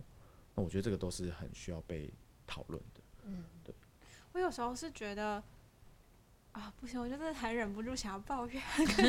[0.55, 2.09] 那我觉得这个都是很需要被
[2.47, 3.01] 讨论的。
[3.25, 3.75] 嗯，对。
[4.31, 5.43] 我有时候是觉得
[6.53, 8.63] 啊，不行，我就是还忍不住想要抱怨。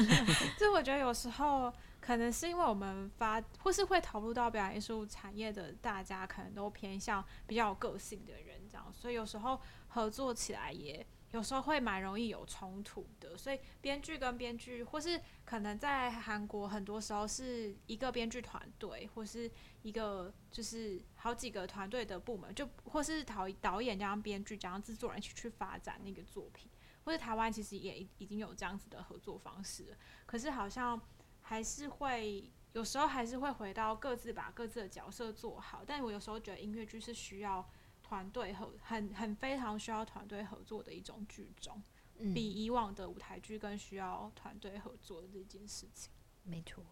[0.57, 1.71] 就我觉得有时候
[2.01, 11.05] 可能是因为我们发或是会投入到表演艺术产业的大家，可能都偏向比较有个性的人，这样，所以有时候合作起来也。
[11.31, 19.49] 有时候会蛮容易有冲突的，所以编剧跟编剧，或是可能在韩国很多时候是一个编剧团队，或是
[19.83, 26.67] 一个就是好几个团队的部门，就或是导导演加上编剧加上制作人一起去发展那个作品，
[27.03, 30.99] 或者台湾其实也已经有这样子的合作方式，可是好像
[31.41, 37.69] 还是会有时候还是会回到各自把各自的角色做好，但我有时候觉得音乐剧是需要。
[38.09, 41.79] 团队合很很非常需要团队合作的一种剧种，
[42.17, 46.11] 嗯，比以往的舞台剧更需要团队合作的这件事情。
[46.41, 46.83] 没错，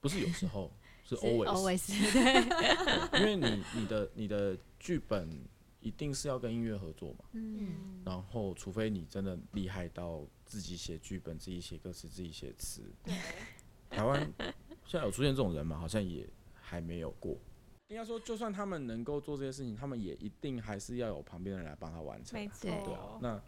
[0.00, 0.72] 不是有时候
[1.06, 5.46] 是 always，, 是 always 对， 因为你你的你的剧本
[5.78, 13.14] 一定是要跟音乐合作嘛，嗯，然后除非你真的厉害到自己写剧本、自己写歌词、自己写词，对，
[13.90, 14.20] 台湾
[14.84, 15.78] 现在有出现这种人吗？
[15.78, 17.38] 好像也还没有过。
[17.88, 22.38] 应该说，就算他们能够做这些事情，他们也一定还是要有旁边的人来帮他完成。
[22.38, 23.18] 没错，对啊。
[23.22, 23.42] 那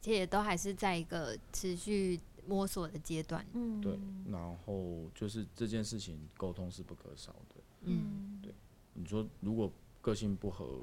[0.00, 3.46] 其实也都还是在一个持续摸索的阶段。
[3.52, 3.98] 嗯，对。
[4.30, 7.54] 然后就是这件事情沟通是不可少的。
[7.82, 8.52] 嗯，对。
[8.94, 9.70] 你说如果
[10.00, 10.82] 个性不合，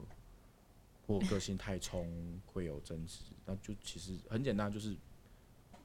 [1.06, 4.96] 或个性太冲，会有争执，那就其实很简单，就是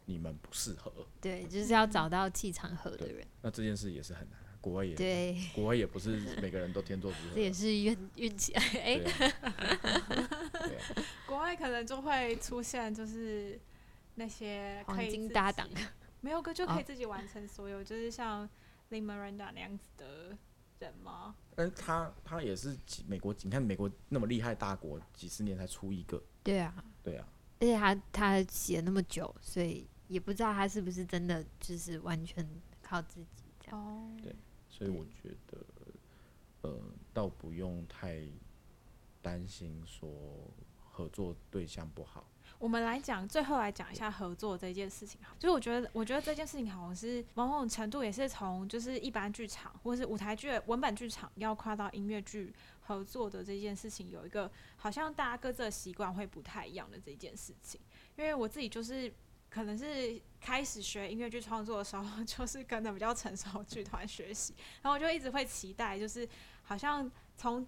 [0.04, 0.92] 你们不适合。
[1.20, 3.26] 对，就是要找到气场合的人。
[3.42, 7.34] 那这件事也是很难，国外也对，国外也不是每个人都天作之合。
[7.34, 8.98] 这也是运运气哎。
[8.98, 10.78] 对，
[11.26, 13.58] 国外可能就会出现就是
[14.14, 15.68] 那些黄金搭档，
[16.20, 18.48] 没有个就可以自己完成所有，就是像
[18.90, 20.36] Lin-Miranda 那样子的。
[20.80, 21.36] 人吗？
[21.54, 22.74] 但他他也是
[23.06, 26.18] 美国，你看美国那么厉害大国，几十年才出一个。
[26.42, 27.28] 对啊，对啊。
[27.58, 32.48] 而且他他写那么久，所以也不知道他是不是真的就是完全
[32.80, 33.78] 靠自己这样。
[33.78, 34.10] 哦。
[34.22, 34.34] 对，
[34.80, 35.58] 所以我觉得，
[36.62, 36.80] 呃，
[37.12, 38.22] 倒不用太
[39.20, 40.10] 担心说
[40.78, 42.26] 合作对象不好。
[42.58, 45.36] 我们来讲，最后来讲一下合作这件事情哈。
[45.38, 52.50] 就是我觉得，我觉得这件事情好像是某种程度也是从就是一般剧场或是舞台剧、文本剧场要跨到音乐剧
[52.80, 57.78] 合作的这件事情，有一个好像大家各自的习惯会不太一样的这件事情。
[58.16, 59.12] 因为我自己就是
[59.50, 66.26] 可能是开始学音乐剧创作的时候，就是跟着比较成熟剧团学习，然后我就一直会期待，就是
[66.62, 67.66] 好像从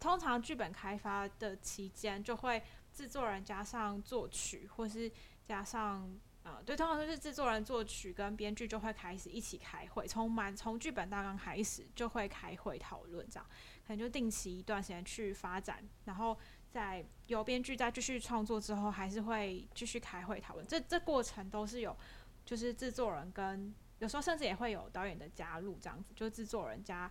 [0.00, 2.62] 通常剧本开发的期间就会。
[2.90, 5.12] 制作人加上作曲，或是
[5.44, 13.46] 加上呃，对，通常都是制作人、作曲跟编剧就会开始一起开会，从满从剧本大纲开始就会开会讨论，这样
[13.86, 16.36] 可能就定期一段时间去发展，然后
[16.70, 20.66] 在有编剧再继续创作之后，还是会继续开会讨论。
[20.66, 21.96] 这这过程都是有，
[22.44, 27.10] 就是制作人跟有时候甚至也会有导演的加入，这样子，就制作人加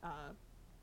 [0.00, 0.34] 呃。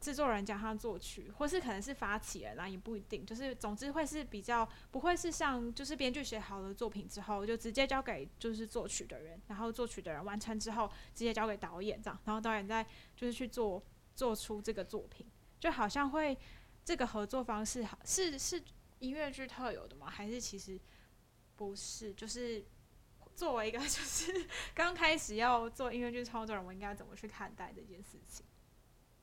[0.01, 3.24] 制作人加上作曲，或是可能是发起人啦，也不一定。
[3.24, 12.84] 就是总之会是比较不会是像就是编剧写好了作品之后就直接交给就是作曲的人，然后作曲的人完成之后直接交给导演这样，然后导演再
[13.15, 13.80] 就是去做
[14.15, 15.24] 做出这个作品，
[15.59, 16.36] 就好像会
[16.84, 18.61] 这个合作方式好是是
[18.99, 20.09] 音乐剧特有的吗？
[20.09, 20.79] 还是其实
[21.55, 22.13] 不是？
[22.13, 22.63] 就是
[23.36, 28.43] 作为一个 就是刚开始要做音乐剧创作人，我应该怎么去看待这件事情？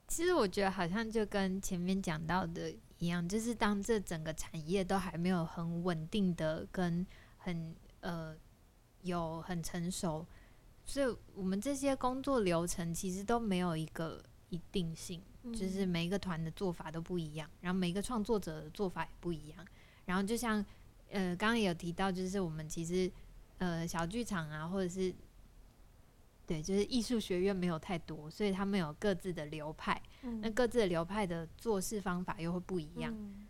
[0.06, 7.06] 其实我觉得好像就跟前面讲到的一样，就是当这整个产业都还没有很稳定的跟
[7.36, 8.34] 很呃
[9.02, 10.26] 有很成熟，
[10.86, 15.22] 所以我们这些工作流程其实都没有一个一定性，
[15.52, 19.66] 就是每一个团的做法都不一样，然后每一个创作者的做法也不一样。
[20.06, 20.64] 然后就像
[21.10, 23.10] 呃刚刚也有提到，就是我们其实
[23.58, 25.14] 呃小剧场啊，或者是。
[26.46, 30.00] 对，就是艺术学院没有太多，所以他们有各自的流派。
[30.22, 33.46] 嗯、那各自的流派的做事方法又会不一样，嗯、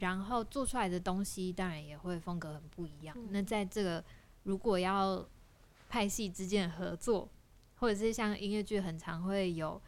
[0.00, 3.16] 然后做出来的东西当然也会风格很不一样。
[3.16, 4.04] 嗯、那在这个
[4.42, 5.24] 如果要
[5.88, 7.28] 派系之间的合作，
[7.76, 9.80] 或者是像音乐剧很常会有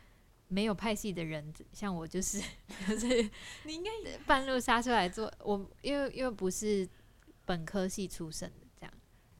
[0.55, 2.41] 没有派系的人，像我就是，
[2.87, 3.29] 就是
[3.65, 3.91] 你应该
[4.25, 5.29] 半路杀出来做。
[5.41, 6.89] 我因为因为不是
[7.45, 8.67] 本科系出身的。
[8.79, 8.95] 这样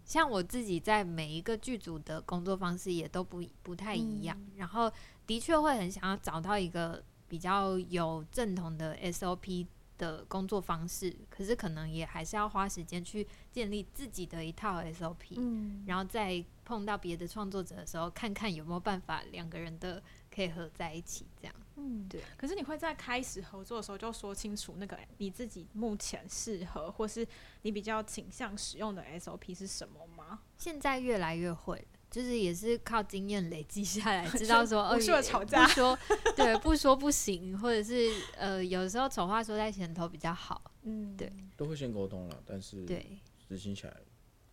[0.05, 4.93] 像我自己在每一个剧组的工作方式也都不不太一样，嗯、然后
[5.25, 20.03] 的确会很想要找到一个比较有正统的 SOP 的工作方式，可是可能也还是要花时间去建立自己的一套 SOP，嗯、然后再碰到别的创作者的时候，看看有没有办法两个人的
[20.35, 21.55] 可以合在一起这样。
[21.77, 22.21] 嗯，对。
[22.37, 27.27] 可是你会在开始合作的时候就说清楚那个你自己目前适合或是
[27.63, 30.41] 你比较倾向使用的 SOP 是什么吗？
[30.57, 35.99] 现在越来越会，就是也是靠经验累积下来，知道 说哦，说吵架，不说
[36.37, 40.71] 对，不说不行，或者是呃，有时候丑话说在前头比较好。
[40.83, 43.19] 嗯，对，都会先沟通了，但是对
[43.49, 43.97] 执行起来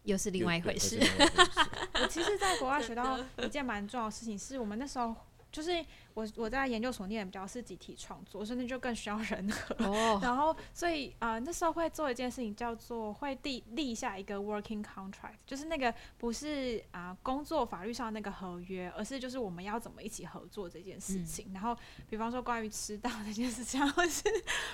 [0.03, 0.97] 又是另外一回事。
[2.01, 5.15] 我其实，在国外学到一件蛮重要的事情，是我们那时候。
[5.51, 9.75] 就是我我在研究所念的比较是集体创作，所以那就更需要人和。
[9.85, 10.23] Oh.
[10.23, 21.47] 然后所以啊、呃，那时候会做一件事情，叫做会立立下一个 working contract，就是那个不是啊、呃、工作法律上那个合约，而是就是我们要怎么一起合作这件事情。
[21.49, 21.77] 嗯、然后
[22.09, 24.23] 比方说关于迟到这件事情，或是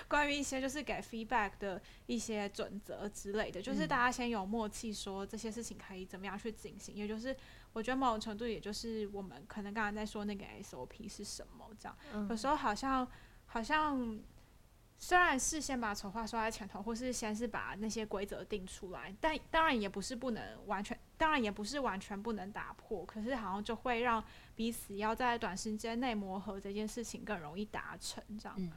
[0.08, 7.36] 关于一些就是给 feedback 的一些准则之类的，就是大家先有默契，说这些事情可以怎么样去进行，也就是。
[7.78, 11.96] 我觉得某种程度，也就是我们可能刚刚在说那个 SOP 是什么这样。
[12.12, 13.08] 嗯、有时候好像
[13.46, 14.20] 好像，
[14.98, 24.24] 虽然是先把丑话说在前头，或是先是把那些规则定出来，但当然也不是不能完全当然也不是完全不能打破，可是好像就会让
[24.56, 28.24] 彼此要在短时间内磨合这件事情更容易达成。
[28.40, 28.72] 这样，嗯，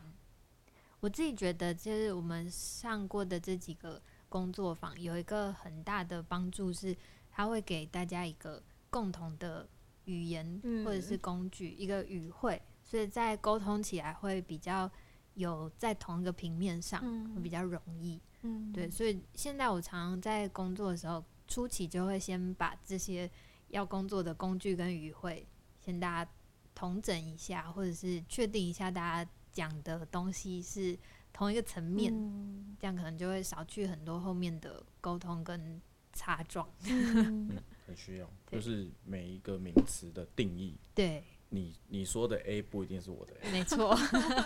[1.01, 3.99] 我自己觉得，就是我们上过的这几个
[4.29, 6.95] 工作坊，有一个很大的帮助是，
[7.31, 9.67] 它会给大家一个共同的
[10.05, 14.91] 语言或者是工具，嗯、一个语汇，所以在沟通起来会比较
[15.35, 18.21] 有在同一个平面上，嗯、会比较容易。
[18.43, 23.31] 嗯，对，所以现在我常常在工作的时候，初期就会先把这些
[23.69, 25.47] 要工作的工具跟语汇
[25.79, 26.31] 先大家
[26.75, 30.99] 同整一下，或者是确定一下大家讲的东西是
[31.33, 35.81] 同一个层面，嗯、这样可能就会少去很多后面的沟通跟
[36.13, 36.69] 擦撞。
[36.87, 37.57] 嗯，
[37.91, 40.79] 很需要，就是每一个名词的定义。
[40.95, 43.51] 对，你你说的 A 不一定是我的 A。
[43.51, 43.99] 没错，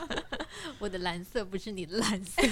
[0.80, 2.42] 我的蓝色不是你的蓝色。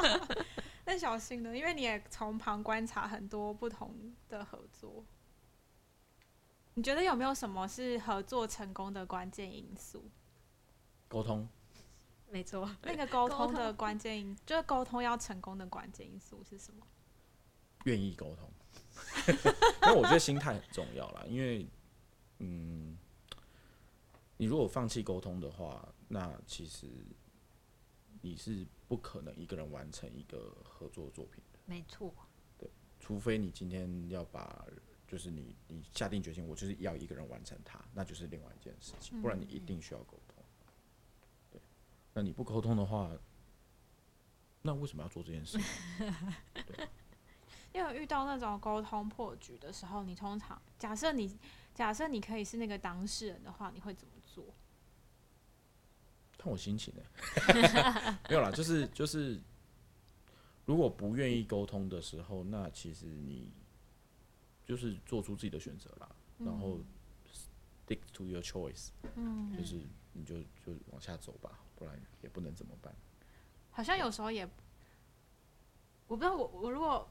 [0.86, 5.04] 那小心呢，因为你也从旁观察很多不同的合作。
[6.72, 10.10] 你觉得有没有什么是合作成功的关键因素？
[11.06, 11.46] 沟通。
[12.30, 12.74] 没错。
[12.82, 16.86] 那个沟通的关键因，就是沟通要成功的关键因素是什么？
[17.84, 18.50] 愿意沟通。
[19.86, 21.66] 因为我觉得心态很重要啦，因为，
[22.38, 22.96] 嗯，
[24.36, 26.86] 你如果放弃沟通的话，那其实
[28.22, 28.66] 你是。
[28.86, 32.14] 不可能一个人完成一个合作作品的，没错。
[32.58, 32.70] 对，
[33.00, 34.64] 除非你今天要把，
[35.08, 39.20] 就是你你下定决心，我就是要一个人完成它，那就是另外一件事情。
[39.22, 40.44] 不然你一定需要沟通。
[41.50, 41.60] 对，
[42.12, 43.10] 那你不沟通的话，
[44.60, 45.58] 那为什么要做这件事？
[46.66, 46.86] 对。
[47.74, 51.36] 因为遇到那种沟通破局的时候，你通常假设你
[51.74, 54.54] 假设你可以是那个当事人的话，你会怎么做？
[56.38, 57.02] 看我心情呢，
[58.30, 59.40] 没有啦，就是就是，
[60.66, 63.50] 如果不愿意沟通的时候，那其实你
[64.64, 66.08] 就是做出自己的选择啦，
[66.38, 66.78] 嗯、然后
[67.86, 69.80] stick to your choice，嗯，就是
[70.12, 72.94] 你就就往下走吧，不然也不能怎么办。
[73.72, 74.48] 好像有时候也，
[76.06, 77.08] 我不知道我我如果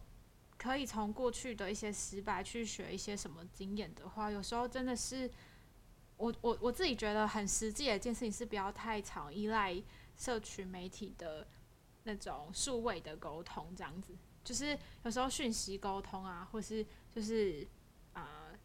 [0.63, 5.29] 可以从过去的一些失败去学一些什么经验的话，有时候真的是。
[6.15, 9.75] 我我我自己觉得很实际的一件事情是不要太常依赖
[10.15, 11.45] 社群媒体的
[12.03, 17.67] 那种数位的沟通，这样子就是有时候讯息沟通啊，或是就是
[18.13, 18.59] 啊、呃、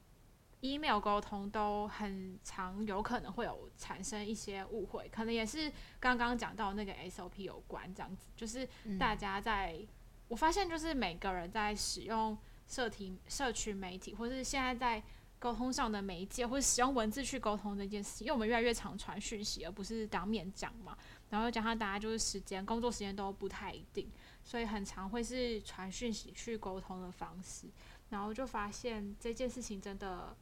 [0.60, 8.68] email 沟通都很常有可能会有产生一些误会，可能也是刚刚讲到那个 SOP 有关这样子，就是
[8.98, 9.88] 大家在、嗯、
[10.28, 15.02] 我发现就是每个人在使用社体社群媒体，或是现在在。
[15.40, 20.98] 沟通上的媒介，或者使用文字去沟通这件事情，因为我们越来越常传讯息，而不是当面讲嘛。
[21.30, 24.10] 然后加上大家就是时间、工作时间都不太一定，
[24.42, 27.68] 所以很常会是传讯息去沟通的方式。
[28.08, 30.36] 然后就发现这件事情真的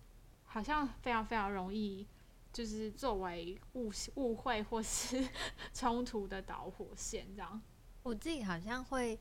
[0.46, 2.06] 好像非常非常容易，
[2.50, 5.28] 就是作为误误会或是
[5.74, 7.60] 冲突的导火线这样。
[8.02, 9.18] 我自己好像会，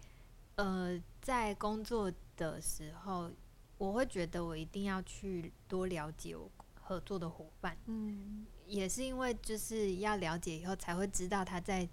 [0.55, 3.31] 呃，在工作的时候。
[3.77, 11.85] 我会觉得我一定要去多了解我合作的伙伴，嗯，也是因为就是要了解以后才会知道他在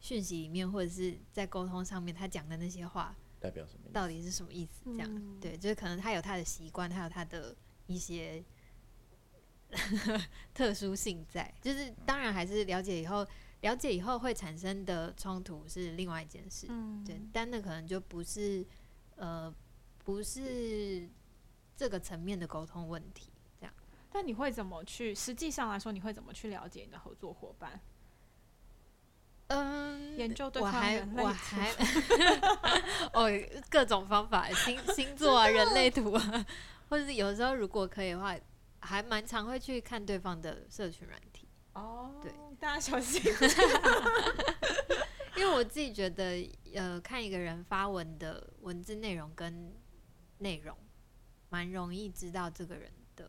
[0.00, 4.82] 讯息里面或者是在沟通上面他讲的那些话代表什么，到底是什么意思？
[4.86, 7.54] 这样，嗯，对，就是可能他有他的习惯，他有他的
[7.86, 8.44] 一些
[10.52, 13.24] 特殊性在，就是当然还是了解以后，
[13.60, 18.66] 了解以后会产生的冲突是另外一件事，嗯，对，但那可能就不是
[19.16, 19.54] 呃
[20.04, 21.08] 不是。
[21.76, 23.72] 这个层面的沟通问题，这样。
[24.10, 25.14] 但你会怎么去？
[25.14, 27.80] 实际上来说，你会怎么去了解你的合作伙伴？
[29.46, 31.24] 嗯，研究对方人类图。
[31.24, 32.80] 我还，我还
[33.14, 36.46] 哦，各种方法，星星座啊，人类图啊，
[36.90, 38.36] 或者是有时候如果可以的话，
[38.80, 41.29] 还蛮常会去看对方的社群软体。
[41.74, 43.20] 哦，对，大家小心。
[45.36, 49.74] 因为我自己觉得，呃，看一个人发文的文字内容跟
[50.38, 50.76] 内容。
[51.52, 53.28] 蛮容易知道这个人的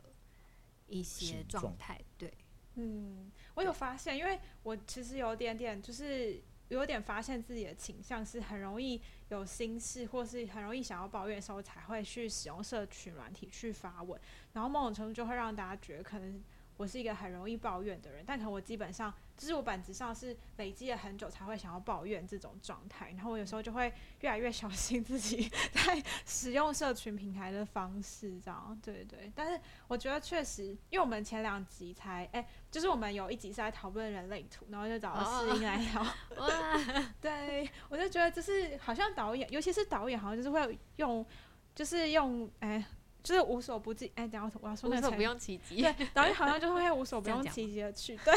[0.85, 2.31] 一些状态，对，
[2.75, 14.21] 嗯，我有发现，因为我其实有点点，就是有点发现自己的倾向是很容易有心事，或是很容易想要抱怨的时候，才会去使用社群软体去发文，
[14.53, 16.43] 然后某种程度就会让大家觉得可能。
[16.81, 29.31] 我是一个很容易抱怨的人，但可能我基本上就是我本质上是累积了很久才会想要抱怨这种状态，然后我有时候就会越来越小心自己在使用社群平台的方式，这样对对。
[29.35, 36.01] 但是我觉得确实，因为我们前两集才哎、欸，就是我们有一集是在讨论人类图，然后就找了诗音来聊。
[36.41, 41.23] 哇，对，我就觉得就是好像导演，尤其是导演，好像就是会用，
[41.75, 42.69] 就是用哎。
[42.69, 42.85] 欸
[43.23, 44.11] 就是无所不及。
[44.15, 45.81] 哎，等下我要说那个，无所不用其极。
[45.81, 48.17] 对，导演好像就会无所不用其极的去。
[48.17, 48.33] 对，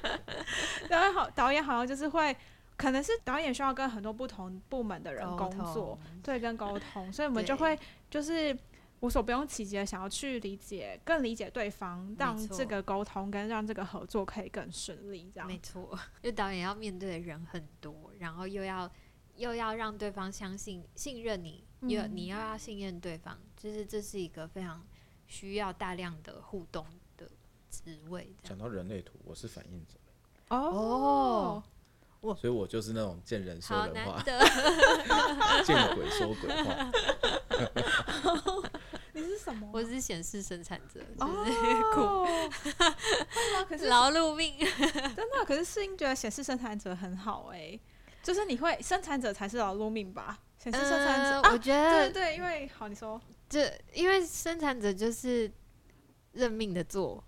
[0.88, 2.36] 导演好，导演好像就是会，
[2.76, 7.78] 可能是导演需要跟很多不同部门的人工作，对，跟沟通，所以我们就会
[8.10, 8.56] 就是。
[9.00, 15.30] 无所不用其极的想要去理解，更理解对方，让这个沟通跟让这个合作可以更顺利。
[15.32, 18.90] 这样没错，因为导演要面对的人很多，然后又要
[19.36, 24.86] 又要让对方相信、信任你，又、嗯、你又要信任对方，就是这是一个非常
[25.26, 26.86] 需要大量的互动
[27.16, 27.28] 的
[27.68, 28.32] 职位。
[28.44, 29.94] 讲到人类图，我是反应者
[30.48, 31.62] 哦，
[32.20, 34.22] 我所以，我就是那种见人说人话，
[35.64, 36.90] 见鬼说鬼话。
[39.12, 39.68] 你是什么？
[39.72, 41.50] 我是显示生产者，就是
[41.92, 42.24] 苦，
[43.68, 44.56] 可是劳碌命，
[45.16, 45.44] 真的。
[45.44, 47.80] 可是世英觉得显示生产者很好哎、欸，
[48.22, 50.38] 就是你会生产者才是劳碌命吧？
[50.58, 55.50] 显示生产者，呃、我觉得、对对，因为好，你说，这因为生产者就是
[56.32, 57.22] 认命的做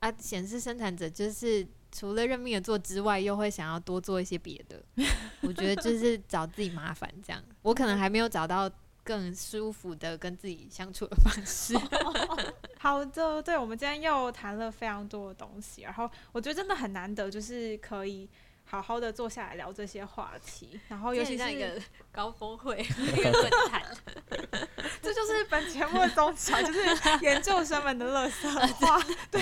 [0.00, 4.82] 啊，显示生产者就是除了认命的做之外，又会想要多做一些别的。
[5.42, 8.70] 我觉得就是找自己麻烦这样，我可能还没有找到。
[9.06, 11.74] 更舒服的跟自己相处的方式。
[12.80, 18.26] 好的，对，我们今天又谈了非常多的东西，然后我觉得真的很难得，就是可以
[18.74, 23.82] 好好的坐下来聊这些话题，然后尤其是一个高峰会， 一个论坛，
[25.00, 26.80] 这就是本节目的宗旨，就是
[27.22, 29.00] 研究生们的乐色话，
[29.30, 29.40] 对，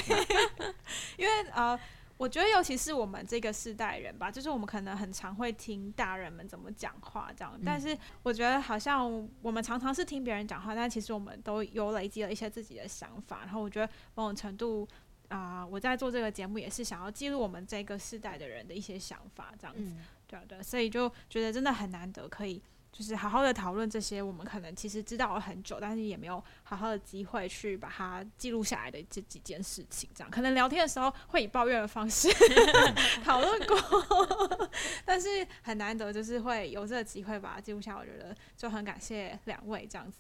[1.17, 1.79] 因为呃。
[2.19, 7.59] 我觉得，尤其是我们这个世代人吧，就是我们可能很常会听大人们怎么讲话，这样。
[7.67, 13.41] 但是我觉得，好像我们常常是听别人讲话，但其实我们都有累积了一些自己的想法。
[13.41, 14.87] 然后我觉得，某种程度
[15.33, 19.83] 啊、呃，我在做这个节目也是想要记录我们这个世代的人的一些想法，这样子。
[19.83, 22.63] 嗯、对对，所以就觉得真的很难得可以。
[22.93, 30.11] 就是好好的讨论这些，我们可能其实知道了很久，但是也没有好好的机会去把它记录下来的这几件事情。
[30.15, 32.29] 这样可能聊天的时候会以抱怨的方式
[33.25, 34.69] 讨论过，
[35.07, 35.27] 但是
[35.63, 38.01] 很难得就是会有这个机会把它记录下来。
[38.01, 40.19] 我觉得就很感谢两位这样子。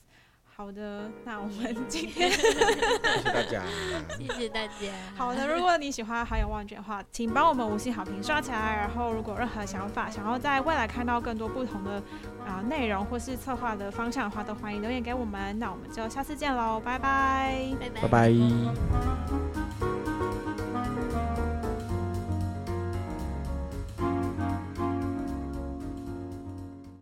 [0.55, 2.55] 好的，那我们今天谢谢
[3.24, 3.62] 大家，
[4.16, 4.92] 谢谢大家。
[5.16, 8.76] 好的，如果你喜欢好友望卷的话，请帮我们五星好评刷起来。
[8.76, 11.92] 然后，如果任何想法，想要在未来看到更多不同的
[12.46, 15.59] 啊、呃、内容或是策划的方向的话，都欢迎留言给我们。
[15.59, 18.03] 那我们就下次见喽，拜拜，拜拜。
[18.03, 19.61] 拜拜。